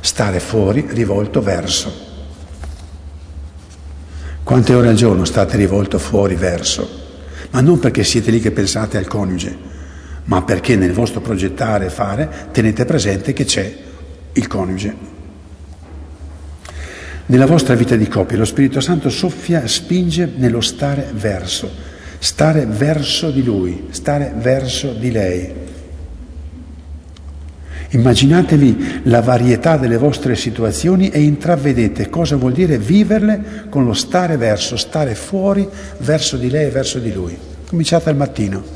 Stare 0.00 0.40
fuori 0.40 0.86
rivolto 0.88 1.42
verso. 1.42 2.04
Quante 4.42 4.72
ore 4.72 4.88
al 4.88 4.94
giorno 4.94 5.26
state 5.26 5.56
rivolto 5.58 5.98
fuori 5.98 6.34
verso? 6.34 6.88
Ma 7.50 7.60
non 7.60 7.78
perché 7.78 8.04
siete 8.04 8.30
lì 8.30 8.40
che 8.40 8.52
pensate 8.52 8.96
al 8.96 9.06
coniuge, 9.06 9.75
ma 10.26 10.42
perché 10.42 10.76
nel 10.76 10.92
vostro 10.92 11.20
progettare 11.20 11.86
e 11.86 11.90
fare 11.90 12.28
tenete 12.52 12.84
presente 12.84 13.32
che 13.32 13.44
c'è 13.44 13.76
il 14.32 14.46
coniuge. 14.46 15.14
Nella 17.26 17.46
vostra 17.46 17.74
vita 17.74 17.96
di 17.96 18.06
coppia 18.06 18.36
lo 18.36 18.44
Spirito 18.44 18.80
Santo 18.80 19.10
soffia, 19.10 19.66
spinge 19.66 20.30
nello 20.36 20.60
stare 20.60 21.10
verso, 21.12 21.68
stare 22.18 22.66
verso 22.66 23.30
di 23.30 23.42
lui, 23.42 23.88
stare 23.90 24.32
verso 24.36 24.92
di 24.92 25.10
lei. 25.10 25.52
Immaginatevi 27.88 29.00
la 29.04 29.22
varietà 29.22 29.76
delle 29.76 29.96
vostre 29.96 30.36
situazioni 30.36 31.08
e 31.08 31.20
intravedete 31.20 32.08
cosa 32.08 32.36
vuol 32.36 32.52
dire 32.52 32.78
viverle 32.78 33.66
con 33.70 33.84
lo 33.84 33.92
stare 33.92 34.36
verso, 34.36 34.76
stare 34.76 35.14
fuori 35.14 35.68
verso 35.98 36.36
di 36.36 36.50
lei 36.50 36.66
e 36.66 36.70
verso 36.70 36.98
di 36.98 37.12
lui. 37.12 37.36
Cominciate 37.66 38.10
al 38.10 38.16
mattino. 38.16 38.75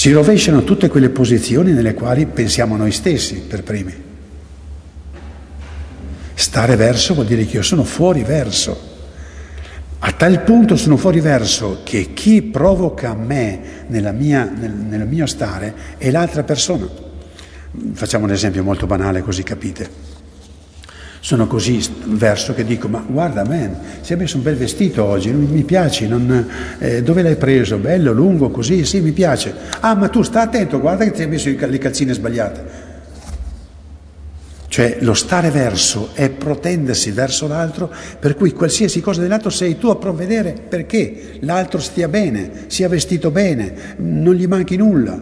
Si 0.00 0.10
rovesciano 0.12 0.64
tutte 0.64 0.88
quelle 0.88 1.10
posizioni 1.10 1.72
nelle 1.72 1.92
quali 1.92 2.24
pensiamo 2.24 2.74
noi 2.74 2.90
stessi 2.90 3.34
per 3.46 3.62
primi. 3.62 3.92
Stare 6.32 6.74
verso 6.74 7.12
vuol 7.12 7.26
dire 7.26 7.44
che 7.44 7.56
io 7.56 7.62
sono 7.62 7.84
fuori 7.84 8.22
verso. 8.22 8.80
A 9.98 10.10
tal 10.12 10.42
punto 10.42 10.76
sono 10.76 10.96
fuori 10.96 11.20
verso 11.20 11.82
che 11.84 12.14
chi 12.14 12.40
provoca 12.40 13.12
me 13.12 13.84
nella 13.88 14.12
mia, 14.12 14.44
nel, 14.44 14.72
nel 14.72 15.06
mio 15.06 15.26
stare 15.26 15.74
è 15.98 16.10
l'altra 16.10 16.44
persona. 16.44 16.88
Facciamo 17.92 18.24
un 18.24 18.30
esempio 18.30 18.62
molto 18.62 18.86
banale 18.86 19.20
così 19.20 19.42
capite. 19.42 20.09
Sono 21.22 21.46
così 21.46 21.86
verso 22.06 22.54
che 22.54 22.64
dico, 22.64 22.88
ma 22.88 23.04
guarda 23.06 23.44
man, 23.44 23.76
si 24.00 24.14
è 24.14 24.16
messo 24.16 24.38
un 24.38 24.42
bel 24.42 24.56
vestito 24.56 25.04
oggi, 25.04 25.30
mi 25.30 25.64
piace, 25.64 26.06
non, 26.06 26.48
eh, 26.78 27.02
dove 27.02 27.20
l'hai 27.20 27.36
preso? 27.36 27.76
Bello, 27.76 28.12
lungo, 28.12 28.48
così, 28.50 28.86
sì, 28.86 29.00
mi 29.00 29.12
piace. 29.12 29.54
Ah, 29.80 29.94
ma 29.94 30.08
tu 30.08 30.22
sta 30.22 30.40
attento, 30.40 30.80
guarda 30.80 31.04
che 31.04 31.10
ti 31.10 31.22
hai 31.22 31.28
messo 31.28 31.50
le 31.54 31.78
calzine 31.78 32.14
sbagliate. 32.14 32.88
Cioè 34.70 34.98
lo 35.00 35.14
stare 35.14 35.50
verso 35.50 36.10
è 36.14 36.30
protendersi 36.30 37.10
verso 37.10 37.48
l'altro, 37.48 37.92
per 38.18 38.36
cui 38.36 38.52
qualsiasi 38.52 39.00
cosa 39.00 39.20
dell'altro 39.20 39.50
sei 39.50 39.76
tu 39.76 39.88
a 39.88 39.96
provvedere 39.96 40.52
perché 40.52 41.38
l'altro 41.40 41.80
stia 41.80 42.06
bene, 42.06 42.66
sia 42.68 42.88
vestito 42.88 43.32
bene, 43.32 43.96
non 43.96 44.34
gli 44.34 44.46
manchi 44.46 44.76
nulla. 44.76 45.20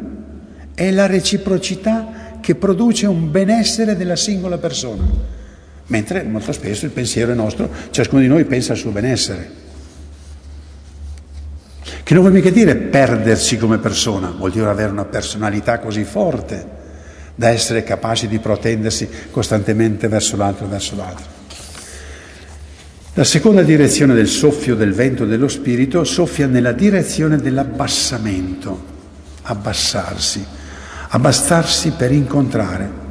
È 0.75 0.91
la 0.91 1.07
reciprocità 1.07 2.39
che 2.41 2.57
produce 2.57 3.07
un 3.07 3.31
benessere 3.31 3.97
della 3.97 4.17
singola 4.17 4.59
persona, 4.59 5.05
mentre 5.89 6.23
molto 6.23 6.53
spesso 6.53 6.87
il 6.87 6.91
pensiero 6.91 7.33
è 7.33 7.35
nostro, 7.35 7.71
ciascuno 7.91 8.21
di 8.21 8.29
noi 8.29 8.45
pensa 8.45 8.73
al 8.73 8.79
suo 8.79 8.91
benessere. 8.91 9.67
Che 12.03 12.15
non 12.15 12.23
vuol 12.23 12.35
mica 12.35 12.51
dire 12.51 12.75
perdersi 12.75 13.59
come 13.59 13.79
persona, 13.79 14.31
vuol 14.31 14.51
dire 14.51 14.67
avere 14.67 14.91
una 14.91 15.05
personalità 15.05 15.79
così 15.79 16.05
forte 16.05 16.77
da 17.35 17.51
essere 17.51 17.85
capaci 17.85 18.29
di 18.29 18.39
protendersi 18.39 19.09
costantemente 19.31 20.09
verso 20.09 20.37
l'altro 20.37 20.67
e 20.67 20.69
verso 20.69 20.97
l'altro. 20.97 21.37
La 23.15 23.25
seconda 23.25 23.63
direzione 23.63 24.15
del 24.15 24.29
soffio 24.29 24.75
del 24.75 24.93
vento 24.93 25.25
dello 25.25 25.49
spirito 25.49 26.05
soffia 26.05 26.47
nella 26.47 26.73
direzione 26.73 27.37
dell'abbassamento, 27.37 28.85
abbassarsi, 29.43 30.45
abbassarsi 31.09 31.91
per 31.93 32.13
incontrare. 32.13 33.08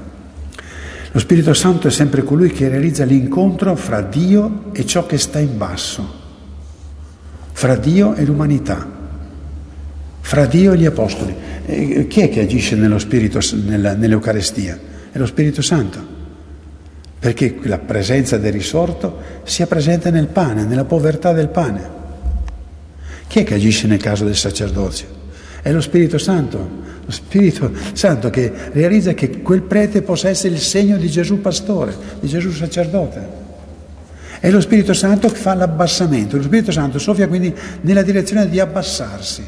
Lo 1.12 1.20
Spirito 1.20 1.54
Santo 1.54 1.88
è 1.88 1.92
sempre 1.92 2.24
colui 2.24 2.50
che 2.50 2.68
realizza 2.68 3.06
l'incontro 3.06 3.76
fra 3.76 4.02
Dio 4.02 4.66
e 4.74 4.86
ciò 4.86 5.06
che 5.06 5.18
sta 5.18 5.40
in 5.40 5.58
basso, 5.58 6.06
fra 7.54 7.76
Dio 7.76 8.14
e 8.14 8.26
l'umanità, 8.26 8.86
fra 10.20 10.46
Dio 10.46 10.74
e 10.74 10.78
gli 10.78 10.86
Apostoli. 10.86 11.36
E 11.66 12.08
chi 12.08 12.22
è 12.22 12.30
che 12.30 12.42
agisce 12.42 12.78
Spirito, 13.00 13.40
nella, 13.66 13.94
nell'Eucarestia? 13.94 14.78
È 15.12 15.18
lo 15.18 15.26
Spirito 15.26 15.62
Santo. 15.62 16.16
Perché 17.20 17.58
la 17.64 17.80
presenza 17.80 18.38
del 18.38 18.52
risorto 18.52 19.20
sia 19.44 19.66
presente 19.66 20.12
nel 20.12 20.28
pane, 20.28 20.66
nella 20.66 20.86
povertà 20.86 21.34
del 21.34 21.50
pane. 21.50 21.96
Chi 23.28 23.40
è 23.40 23.44
che 23.44 23.56
agisce 23.56 23.88
nel 23.88 24.00
caso 24.00 24.24
del 24.24 24.36
sacerdozio? 24.36 25.17
È 25.68 25.72
lo 25.74 25.82
Spirito 25.82 26.18
Santo, 26.18 26.58
lo 27.04 27.12
Spirito 27.12 27.70
Santo 27.92 28.30
che 28.30 28.50
realizza 28.72 29.14
che 29.14 29.42
quel 29.42 29.64
prete 29.64 30.02
possa 30.02 30.30
essere 30.30 30.54
il 30.54 30.62
segno 30.62 30.96
di 30.96 31.10
Gesù 31.10 31.42
pastore, 31.42 31.94
di 32.22 32.28
Gesù 32.30 32.52
sacerdote. 32.52 33.28
È 34.40 34.50
lo 34.50 34.62
Spirito 34.62 34.94
Santo 34.94 35.28
che 35.28 35.36
fa 35.36 35.56
l'abbassamento, 35.56 36.38
lo 36.38 36.44
Spirito 36.44 36.72
Santo 36.72 37.00
soffia 37.00 37.28
quindi 37.28 37.54
nella 37.82 38.02
direzione 38.02 38.48
di 38.48 38.62
abbassarsi. 38.62 39.46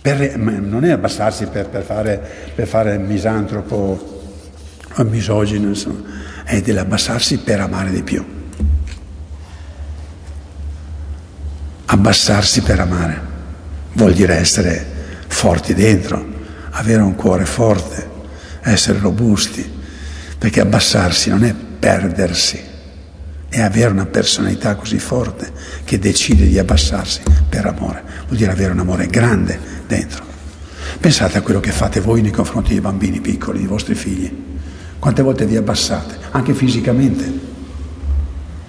Per, 0.00 0.38
non 0.38 0.82
è 0.82 0.92
abbassarsi 0.92 1.44
per, 1.44 1.68
per, 1.68 1.82
fare, 1.82 2.18
per 2.54 2.66
fare 2.66 2.96
misantropo 2.96 4.22
o 4.94 5.04
misogino, 5.04 5.68
insomma, 5.68 6.04
è 6.42 6.62
dell'abbassarsi 6.62 7.36
per 7.40 7.60
amare 7.60 7.90
di 7.90 8.02
più. 8.02 8.24
Abbassarsi 11.84 12.62
per 12.62 12.80
amare 12.80 13.25
vuol 13.96 14.12
dire 14.12 14.36
essere 14.36 14.84
forti 15.26 15.74
dentro, 15.74 16.24
avere 16.70 17.02
un 17.02 17.14
cuore 17.14 17.46
forte, 17.46 18.08
essere 18.62 18.98
robusti, 18.98 19.68
perché 20.38 20.60
abbassarsi 20.60 21.30
non 21.30 21.44
è 21.44 21.54
perdersi, 21.54 22.60
è 23.48 23.60
avere 23.60 23.90
una 23.90 24.06
personalità 24.06 24.74
così 24.74 24.98
forte 24.98 25.50
che 25.84 25.98
decide 25.98 26.46
di 26.46 26.58
abbassarsi 26.58 27.22
per 27.48 27.64
amore, 27.64 28.02
vuol 28.26 28.36
dire 28.36 28.52
avere 28.52 28.72
un 28.72 28.80
amore 28.80 29.06
grande 29.06 29.58
dentro. 29.86 30.24
Pensate 31.00 31.38
a 31.38 31.42
quello 31.42 31.60
che 31.60 31.72
fate 31.72 32.00
voi 32.00 32.20
nei 32.20 32.30
confronti 32.30 32.70
dei 32.70 32.80
bambini 32.80 33.20
piccoli, 33.20 33.58
dei 33.58 33.66
vostri 33.66 33.94
figli. 33.94 34.44
Quante 34.98 35.22
volte 35.22 35.46
vi 35.46 35.56
abbassate, 35.56 36.16
anche 36.32 36.52
fisicamente, 36.52 37.32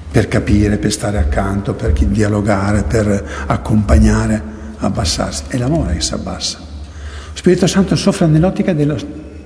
per 0.10 0.28
capire, 0.30 0.78
per 0.78 0.92
stare 0.92 1.18
accanto, 1.18 1.74
per 1.74 1.92
dialogare, 1.92 2.84
per 2.84 3.46
accompagnare, 3.48 4.56
abbassarsi. 4.78 5.44
È 5.48 5.58
l'amore 5.58 5.94
che 5.94 6.02
si 6.02 6.14
abbassa. 6.14 6.60
Lo 6.60 7.36
Spirito 7.36 7.68
Santo 7.68 7.96
soffre 7.96 8.28
nell'ottica 8.28 8.74
dello, 8.74 8.98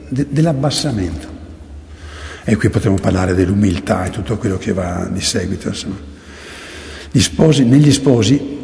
de, 0.08 0.28
dell'abbassamento. 0.30 1.40
E 2.44 2.56
qui 2.56 2.70
potremmo 2.70 2.96
parlare 2.96 3.34
dell'umiltà 3.34 4.06
e 4.06 4.10
tutto 4.10 4.38
quello 4.38 4.58
che 4.58 4.74
va 4.74 5.08
di 5.12 5.22
seguito. 5.22 5.72
Sposi, 7.14 7.66
negli 7.66 7.92
sposi 7.92 8.60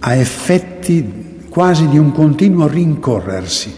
ha 0.00 0.14
effetti 0.14 1.44
quasi 1.48 1.88
di 1.88 1.98
un 1.98 2.12
continuo 2.12 2.66
rincorrersi. 2.66 3.74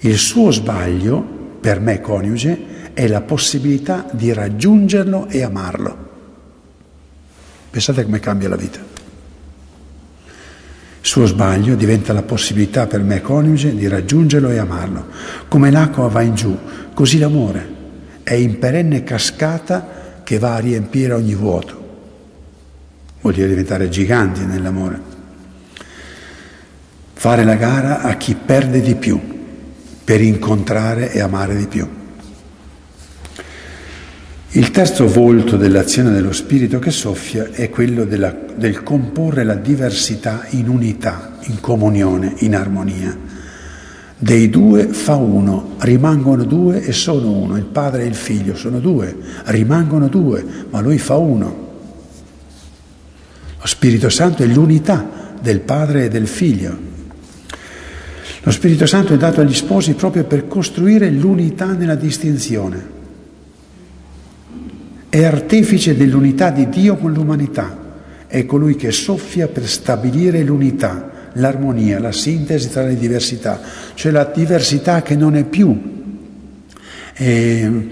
Il 0.00 0.18
suo 0.18 0.50
sbaglio, 0.50 1.20
per 1.60 1.80
me 1.80 2.00
coniuge, 2.00 2.92
è 2.92 3.06
la 3.06 3.20
possibilità 3.20 4.06
di 4.10 4.32
raggiungerlo 4.32 5.28
e 5.28 5.42
amarlo. 5.42 6.06
Pensate 7.70 8.04
come 8.04 8.18
cambia 8.18 8.48
la 8.48 8.56
vita. 8.56 8.87
Suo 11.08 11.24
sbaglio 11.24 11.74
diventa 11.74 12.12
la 12.12 12.20
possibilità 12.20 12.86
per 12.86 13.00
me 13.00 13.22
coniuge 13.22 13.74
di 13.74 13.88
raggiungerlo 13.88 14.50
e 14.50 14.58
amarlo. 14.58 15.06
Come 15.48 15.70
l'acqua 15.70 16.06
va 16.08 16.20
in 16.20 16.34
giù, 16.34 16.54
così 16.92 17.16
l'amore 17.16 17.76
è 18.22 18.34
in 18.34 18.58
perenne 18.58 19.04
cascata 19.04 20.20
che 20.22 20.38
va 20.38 20.56
a 20.56 20.58
riempire 20.58 21.14
ogni 21.14 21.34
vuoto. 21.34 21.86
Vuol 23.22 23.32
dire 23.32 23.48
diventare 23.48 23.88
giganti 23.88 24.44
nell'amore 24.44 25.00
fare 27.14 27.42
la 27.42 27.54
gara 27.54 28.02
a 28.02 28.14
chi 28.18 28.34
perde 28.34 28.82
di 28.82 28.94
più 28.94 29.18
per 30.04 30.20
incontrare 30.20 31.10
e 31.10 31.20
amare 31.20 31.56
di 31.56 31.66
più. 31.68 31.97
Il 34.52 34.70
terzo 34.70 35.06
volto 35.06 35.58
dell'azione 35.58 36.10
dello 36.10 36.32
Spirito 36.32 36.78
che 36.78 36.90
soffia 36.90 37.50
è 37.52 37.68
quello 37.68 38.06
della, 38.06 38.34
del 38.56 38.82
comporre 38.82 39.44
la 39.44 39.54
diversità 39.54 40.46
in 40.50 40.70
unità, 40.70 41.36
in 41.42 41.60
comunione, 41.60 42.32
in 42.38 42.56
armonia. 42.56 43.14
Dei 44.16 44.48
due 44.48 44.86
fa 44.86 45.16
uno, 45.16 45.74
rimangono 45.80 46.44
due 46.44 46.82
e 46.82 46.92
sono 46.92 47.30
uno, 47.30 47.58
il 47.58 47.66
padre 47.66 48.04
e 48.04 48.06
il 48.06 48.14
figlio 48.14 48.56
sono 48.56 48.80
due, 48.80 49.14
rimangono 49.44 50.08
due, 50.08 50.42
ma 50.70 50.80
lui 50.80 50.96
fa 50.96 51.18
uno. 51.18 51.66
Lo 53.60 53.66
Spirito 53.66 54.08
Santo 54.08 54.42
è 54.44 54.46
l'unità 54.46 55.36
del 55.42 55.60
Padre 55.60 56.06
e 56.06 56.08
del 56.08 56.26
Figlio. 56.26 56.74
Lo 58.40 58.50
Spirito 58.50 58.86
Santo 58.86 59.12
è 59.12 59.18
dato 59.18 59.42
agli 59.42 59.52
sposi 59.52 59.92
proprio 59.92 60.24
per 60.24 60.48
costruire 60.48 61.10
l'unità 61.10 61.66
nella 61.74 61.96
distinzione. 61.96 62.96
È 65.10 65.24
artefice 65.24 65.96
dell'unità 65.96 66.50
di 66.50 66.68
Dio 66.68 66.96
con 66.96 67.12
l'umanità. 67.12 67.86
È 68.26 68.44
colui 68.44 68.76
che 68.76 68.92
soffia 68.92 69.48
per 69.48 69.66
stabilire 69.66 70.42
l'unità, 70.42 71.30
l'armonia, 71.32 71.98
la 71.98 72.12
sintesi 72.12 72.68
tra 72.68 72.82
le 72.82 72.96
diversità, 72.96 73.60
cioè 73.94 74.12
la 74.12 74.24
diversità 74.24 75.00
che 75.00 75.16
non 75.16 75.34
è 75.34 75.44
più 75.44 75.96
eh, 77.14 77.88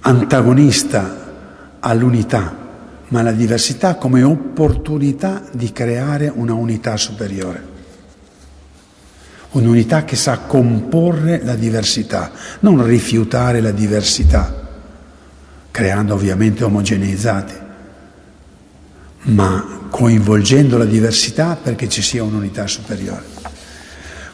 antagonista 0.00 1.78
all'unità, 1.78 2.56
ma 3.08 3.22
la 3.22 3.32
diversità 3.32 3.94
come 3.94 4.24
opportunità 4.24 5.44
di 5.52 5.70
creare 5.70 6.30
una 6.34 6.54
unità 6.54 6.96
superiore. 6.96 7.74
Un'unità 9.52 10.04
che 10.04 10.16
sa 10.16 10.38
comporre 10.40 11.40
la 11.44 11.54
diversità, 11.54 12.32
non 12.60 12.84
rifiutare 12.84 13.60
la 13.60 13.70
diversità, 13.70 14.65
creando 15.76 16.14
ovviamente 16.14 16.64
omogeneizzati, 16.64 17.52
ma 19.24 19.88
coinvolgendo 19.90 20.78
la 20.78 20.86
diversità 20.86 21.54
perché 21.62 21.86
ci 21.86 22.00
sia 22.00 22.22
un'unità 22.22 22.66
superiore. 22.66 23.22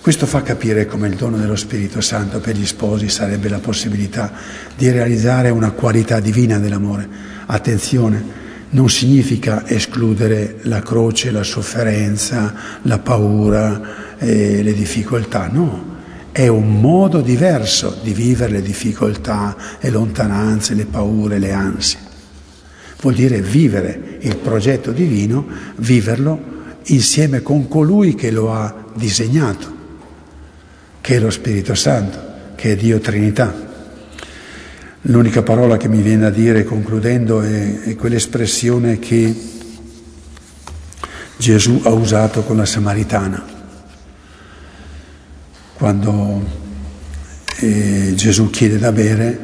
Questo 0.01 0.27
fa 0.27 0.43
capire 0.43 0.87
come 0.87 1.09
il 1.09 1.17
dono 1.17 1.37
dello 1.39 1.57
Spirito 1.57 2.01
Santo 2.01 2.39
per 2.39 2.55
gli 2.55 2.65
sposi 2.65 3.09
sarebbe 3.09 3.49
la 3.49 3.59
possibilità 3.59 4.31
di 4.77 4.89
realizzare 4.89 5.51
una 5.51 5.73
qualità 5.73 6.21
divina 6.21 6.61
dell'amore. 6.61 7.09
Attenzione, 7.47 8.25
non 8.71 8.89
significa 8.89 9.67
escludere 9.67 10.61
la 10.63 10.81
croce, 10.81 11.33
la 11.33 11.43
sofferenza, 11.43 12.55
la 12.83 13.01
paura, 13.01 14.17
eh, 14.17 14.63
le 14.63 14.75
difficoltà, 14.75 15.49
no. 15.49 15.92
È 16.33 16.49
un 16.49 16.81
modo 16.81 17.21
diverso 17.21 17.97
di 18.03 18.13
vivere 18.13 18.53
le 18.53 18.63
difficoltà, 18.63 19.55
le 19.79 19.91
lontananze, 19.91 20.75
le 20.75 20.87
paure, 20.87 21.39
le 21.39 21.53
ansie. 21.53 21.99
Vuol 23.01 23.15
dire 23.15 23.41
vivere 23.41 24.17
il 24.21 24.37
progetto 24.37 24.93
divino, 24.93 25.47
viverlo 25.77 26.51
insieme 26.87 27.43
con 27.43 27.69
colui 27.69 28.15
che 28.15 28.31
lo 28.31 28.53
ha 28.53 28.75
disegnato 28.95 29.81
che 31.03 31.17
è 31.17 31.19
lo 31.19 31.31
Spirito 31.31 31.75
Santo, 31.75 32.19
che 32.55 32.73
è 32.73 32.77
Dio 32.77 33.01
Trinità. 33.01 33.53
L'unica 35.07 35.43
parola 35.43 35.77
che 35.77 35.89
mi 35.89 36.01
viene 36.01 36.27
a 36.27 36.31
dire 36.31 36.63
concludendo 36.63 37.43
è, 37.43 37.81
è 37.81 37.97
quell'espressione 37.97 39.01
che 39.01 39.35
Gesù 41.37 41.81
ha 41.83 41.91
usato 41.91 42.43
con 42.45 42.57
la 42.57 42.65
Samaritana. 42.65 43.62
Quando 45.83 46.41
eh, 47.59 48.13
Gesù 48.15 48.51
chiede 48.51 48.79
da 48.79 48.93
bere 48.93 49.39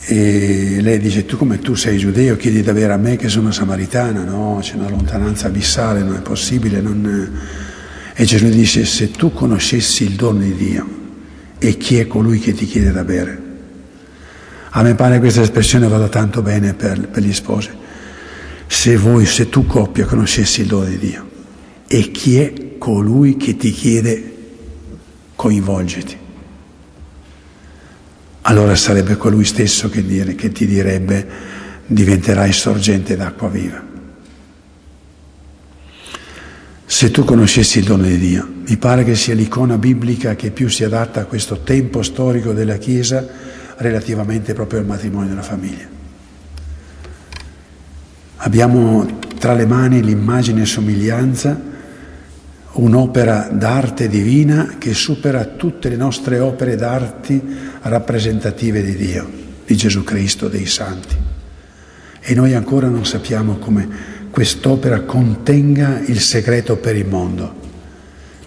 e 0.00 0.78
lei 0.80 0.98
dice 0.98 1.24
tu 1.24 1.36
come 1.36 1.60
tu 1.60 1.76
sei 1.76 1.98
giudeo 1.98 2.34
chiedi 2.34 2.62
da 2.62 2.72
bere 2.72 2.92
a 2.92 2.96
me 2.96 3.14
che 3.14 3.28
sono 3.28 3.52
samaritana, 3.52 4.24
no, 4.24 4.58
c'è 4.60 4.74
una 4.74 4.88
lontananza 4.88 5.46
abissale, 5.46 6.02
non 6.02 6.16
è 6.16 6.20
possibile, 6.20 6.80
non 6.80 7.38
e 8.12 8.24
Gesù 8.24 8.48
dice, 8.48 8.84
se 8.84 9.12
tu 9.12 9.32
conoscessi 9.32 10.02
il 10.02 10.16
dono 10.16 10.40
di 10.40 10.56
Dio 10.56 10.88
e 11.58 11.76
chi 11.76 11.98
è 11.98 12.08
colui 12.08 12.40
che 12.40 12.52
ti 12.52 12.66
chiede 12.66 12.90
da 12.90 13.04
bere. 13.04 13.42
A 14.70 14.82
me 14.82 14.96
pare 14.96 15.20
questa 15.20 15.42
espressione 15.42 15.86
vada 15.86 16.08
tanto 16.08 16.42
bene 16.42 16.74
per, 16.74 17.06
per 17.06 17.22
gli 17.22 17.32
sposi. 17.32 17.70
Se 18.66 18.96
voi, 18.96 19.26
se 19.26 19.48
tu 19.48 19.64
coppia, 19.64 20.06
conoscessi 20.06 20.62
il 20.62 20.66
dono 20.66 20.86
di 20.86 20.98
Dio 20.98 21.24
e 21.86 22.10
chi 22.10 22.40
è 22.40 22.78
colui 22.78 23.36
che 23.36 23.56
ti 23.56 23.70
chiede 23.70 24.34
coinvolgiti, 25.46 26.18
allora 28.42 28.74
sarebbe 28.74 29.16
colui 29.16 29.44
stesso 29.44 29.88
che, 29.88 30.04
dire, 30.04 30.34
che 30.34 30.50
ti 30.50 30.66
direbbe 30.66 31.54
diventerai 31.86 32.52
sorgente 32.52 33.16
d'acqua 33.16 33.48
viva. 33.48 33.80
Se 36.84 37.10
tu 37.12 37.24
conoscessi 37.24 37.78
il 37.78 37.84
dono 37.84 38.02
di 38.02 38.18
Dio, 38.18 38.48
mi 38.66 38.76
pare 38.76 39.04
che 39.04 39.14
sia 39.14 39.34
l'icona 39.34 39.78
biblica 39.78 40.34
che 40.34 40.50
più 40.50 40.68
si 40.68 40.82
adatta 40.82 41.20
a 41.20 41.24
questo 41.26 41.60
tempo 41.60 42.02
storico 42.02 42.52
della 42.52 42.78
Chiesa 42.78 43.24
relativamente 43.76 44.52
proprio 44.52 44.80
al 44.80 44.86
matrimonio 44.86 45.28
e 45.28 45.32
alla 45.32 45.42
famiglia. 45.42 45.86
Abbiamo 48.38 49.20
tra 49.38 49.54
le 49.54 49.66
mani 49.66 50.02
l'immagine 50.02 50.62
e 50.62 50.66
somiglianza, 50.66 51.74
un'opera 52.76 53.48
d'arte 53.50 54.08
divina 54.08 54.74
che 54.78 54.92
supera 54.92 55.44
tutte 55.44 55.88
le 55.88 55.96
nostre 55.96 56.38
opere 56.38 56.76
d'arte 56.76 57.40
rappresentative 57.82 58.82
di 58.82 58.96
Dio, 58.96 59.30
di 59.64 59.76
Gesù 59.76 60.04
Cristo, 60.04 60.48
dei 60.48 60.66
santi. 60.66 61.16
E 62.20 62.34
noi 62.34 62.54
ancora 62.54 62.88
non 62.88 63.06
sappiamo 63.06 63.56
come 63.56 64.14
quest'opera 64.30 65.00
contenga 65.02 66.00
il 66.06 66.20
segreto 66.20 66.76
per 66.76 66.96
il 66.96 67.06
mondo. 67.06 67.64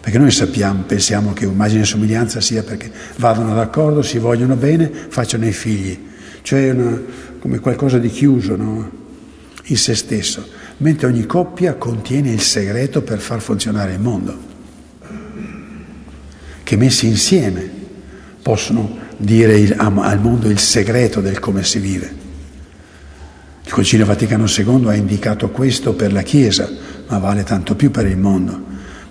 Perché 0.01 0.17
noi 0.17 0.32
sappiamo, 0.32 0.84
pensiamo 0.84 1.34
che 1.34 1.45
immagine 1.45 1.82
e 1.82 1.86
somiglianza 1.86 2.41
sia 2.41 2.63
perché 2.63 2.91
vadano 3.17 3.53
d'accordo, 3.53 4.01
si 4.01 4.17
vogliono 4.17 4.55
bene, 4.55 4.89
facciano 4.89 5.45
i 5.45 5.51
figli. 5.51 6.07
Cioè 6.41 6.71
una, 6.71 7.01
come 7.39 7.59
qualcosa 7.59 7.97
di 7.97 8.09
chiuso 8.09 8.55
no? 8.55 8.91
in 9.63 9.77
se 9.77 9.95
stesso. 9.95 10.59
Mentre 10.80 11.07
ogni 11.07 11.25
coppia 11.25 11.75
contiene 11.75 12.32
il 12.32 12.41
segreto 12.41 13.01
per 13.01 13.19
far 13.19 13.41
funzionare 13.41 13.93
il 13.93 13.99
mondo. 13.99 14.38
Che 16.63 16.75
messi 16.75 17.07
insieme 17.07 17.69
possono 18.41 18.97
dire 19.17 19.57
il, 19.57 19.75
al 19.77 20.19
mondo 20.19 20.49
il 20.49 20.59
segreto 20.59 21.19
del 21.19 21.39
come 21.39 21.63
si 21.63 21.80
vive. 21.80 22.15
Il 23.65 23.71
Concilio 23.71 24.05
Vaticano 24.05 24.45
II 24.45 24.88
ha 24.88 24.95
indicato 24.95 25.49
questo 25.49 25.93
per 25.93 26.13
la 26.13 26.21
Chiesa, 26.21 26.69
ma 27.07 27.17
vale 27.17 27.43
tanto 27.43 27.75
più 27.75 27.91
per 27.91 28.05
il 28.05 28.17
mondo. 28.17 28.59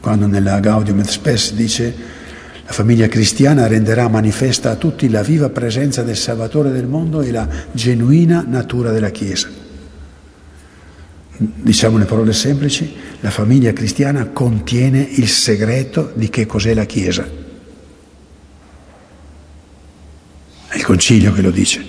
Quando 0.00 0.26
nella 0.26 0.58
Gaudium 0.60 1.00
et 1.00 1.08
Spes 1.08 1.52
dice 1.52 1.94
la 2.64 2.72
famiglia 2.72 3.08
cristiana 3.08 3.66
renderà 3.66 4.08
manifesta 4.08 4.70
a 4.70 4.76
tutti 4.76 5.08
la 5.08 5.22
viva 5.22 5.48
presenza 5.48 6.02
del 6.02 6.16
Salvatore 6.16 6.70
del 6.70 6.86
mondo 6.86 7.20
e 7.20 7.30
la 7.30 7.48
genuina 7.72 8.44
natura 8.46 8.90
della 8.90 9.10
Chiesa. 9.10 9.48
Diciamo 11.40 11.98
le 11.98 12.04
parole 12.04 12.32
semplici, 12.32 12.92
la 13.20 13.30
famiglia 13.30 13.72
cristiana 13.72 14.26
contiene 14.26 15.00
il 15.00 15.28
segreto 15.28 16.10
di 16.14 16.28
che 16.30 16.46
cos'è 16.46 16.74
la 16.74 16.84
Chiesa. 16.84 17.28
È 20.66 20.76
il 20.76 20.84
Concilio 20.84 21.32
che 21.32 21.40
lo 21.40 21.52
dice. 21.52 21.86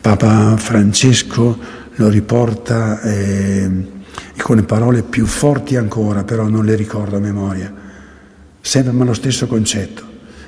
Papa 0.00 0.56
Francesco 0.56 1.58
lo 1.96 2.08
riporta 2.08 3.02
eh, 3.02 3.70
con 4.38 4.64
parole 4.64 5.02
più 5.02 5.26
forti 5.26 5.76
ancora, 5.76 6.24
però 6.24 6.48
non 6.48 6.64
le 6.64 6.76
ricordo 6.76 7.16
a 7.16 7.20
memoria. 7.20 7.70
Sempre 8.58 8.92
ma 8.92 9.04
lo 9.04 9.12
stesso 9.12 9.46
concetto, 9.46 10.02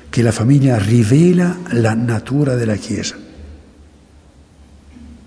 che 0.09 0.23
la 0.23 0.31
famiglia 0.31 0.79
rivela 0.79 1.59
la 1.73 1.93
natura 1.93 2.55
della 2.55 2.75
Chiesa. 2.75 3.15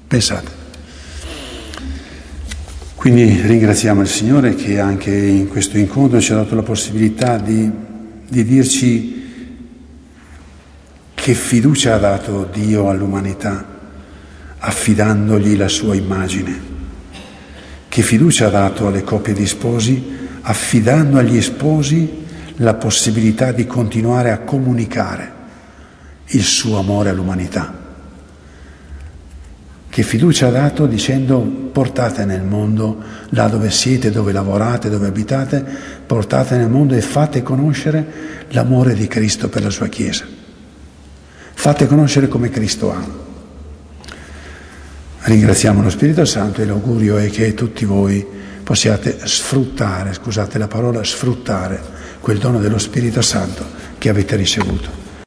Pensate. 0.09 0.62
Quindi 3.03 3.43
ringraziamo 3.45 4.03
il 4.03 4.07
Signore 4.07 4.55
che 4.55 4.79
anche 4.79 5.13
in 5.13 5.49
questo 5.49 5.77
incontro 5.77 6.21
ci 6.21 6.31
ha 6.31 6.37
dato 6.37 6.55
la 6.55 6.63
possibilità 6.63 7.37
di, 7.37 7.69
di 8.29 8.45
dirci 8.45 9.25
che 11.13 11.35
fiducia 11.35 11.97
ha 11.97 11.99
dato 11.99 12.49
Dio 12.53 12.89
all'umanità 12.89 13.67
affidandogli 14.57 15.57
la 15.57 15.67
sua 15.67 15.97
immagine. 15.97 16.61
Che 17.89 18.03
fiducia 18.03 18.47
ha 18.47 18.51
dato 18.51 18.87
alle 18.87 19.03
coppie 19.03 19.33
di 19.33 19.49
sposi 19.49 20.01
affidando 20.43 21.19
agli 21.19 21.43
sposi 21.43 22.09
la 22.59 22.75
possibilità 22.75 23.51
di 23.51 23.67
continuare 23.67 24.31
a 24.31 24.39
comunicare 24.39 25.33
il 26.27 26.43
suo 26.45 26.79
amore 26.79 27.09
all'umanità. 27.09 27.82
Che 29.93 30.03
fiducia 30.03 30.47
ha 30.47 30.51
dato 30.51 30.87
dicendo 30.87 31.41
portate 31.71 32.25
nel 32.25 32.41
mondo, 32.41 32.97
là 33.29 33.47
dove 33.49 33.71
siete, 33.71 34.11
dove 34.11 34.33
lavorate, 34.33 34.89
dove 34.89 35.09
abitate, 35.09 35.63
portate 36.07 36.57
nel 36.57 36.71
mondo 36.71 36.95
e 36.95 37.03
fate 37.03 37.43
conoscere 37.43 38.47
l'amore 38.53 38.95
di 38.95 39.07
Cristo 39.07 39.51
per 39.51 39.63
la 39.63 39.69
sua 39.69 39.89
Chiesa. 39.89 40.25
Fate 41.53 41.87
conoscere 41.87 42.27
come 42.27 42.49
Cristo 42.49 42.91
ama. 42.91 43.15
Ringraziamo 45.25 45.83
lo 45.83 45.91
Spirito 45.91 46.25
Santo 46.25 46.63
e 46.63 46.65
l'augurio 46.65 47.19
è 47.19 47.29
che 47.29 47.53
tutti 47.53 47.85
voi 47.85 48.27
possiate 48.63 49.19
sfruttare, 49.25 50.15
scusate 50.15 50.57
la 50.57 50.69
parola, 50.69 51.05
sfruttare 51.05 51.79
quel 52.19 52.39
dono 52.39 52.61
dello 52.61 52.79
Spirito 52.79 53.21
Santo 53.21 53.63
che 53.99 54.09
avete 54.09 54.37
ricevuto. 54.37 55.02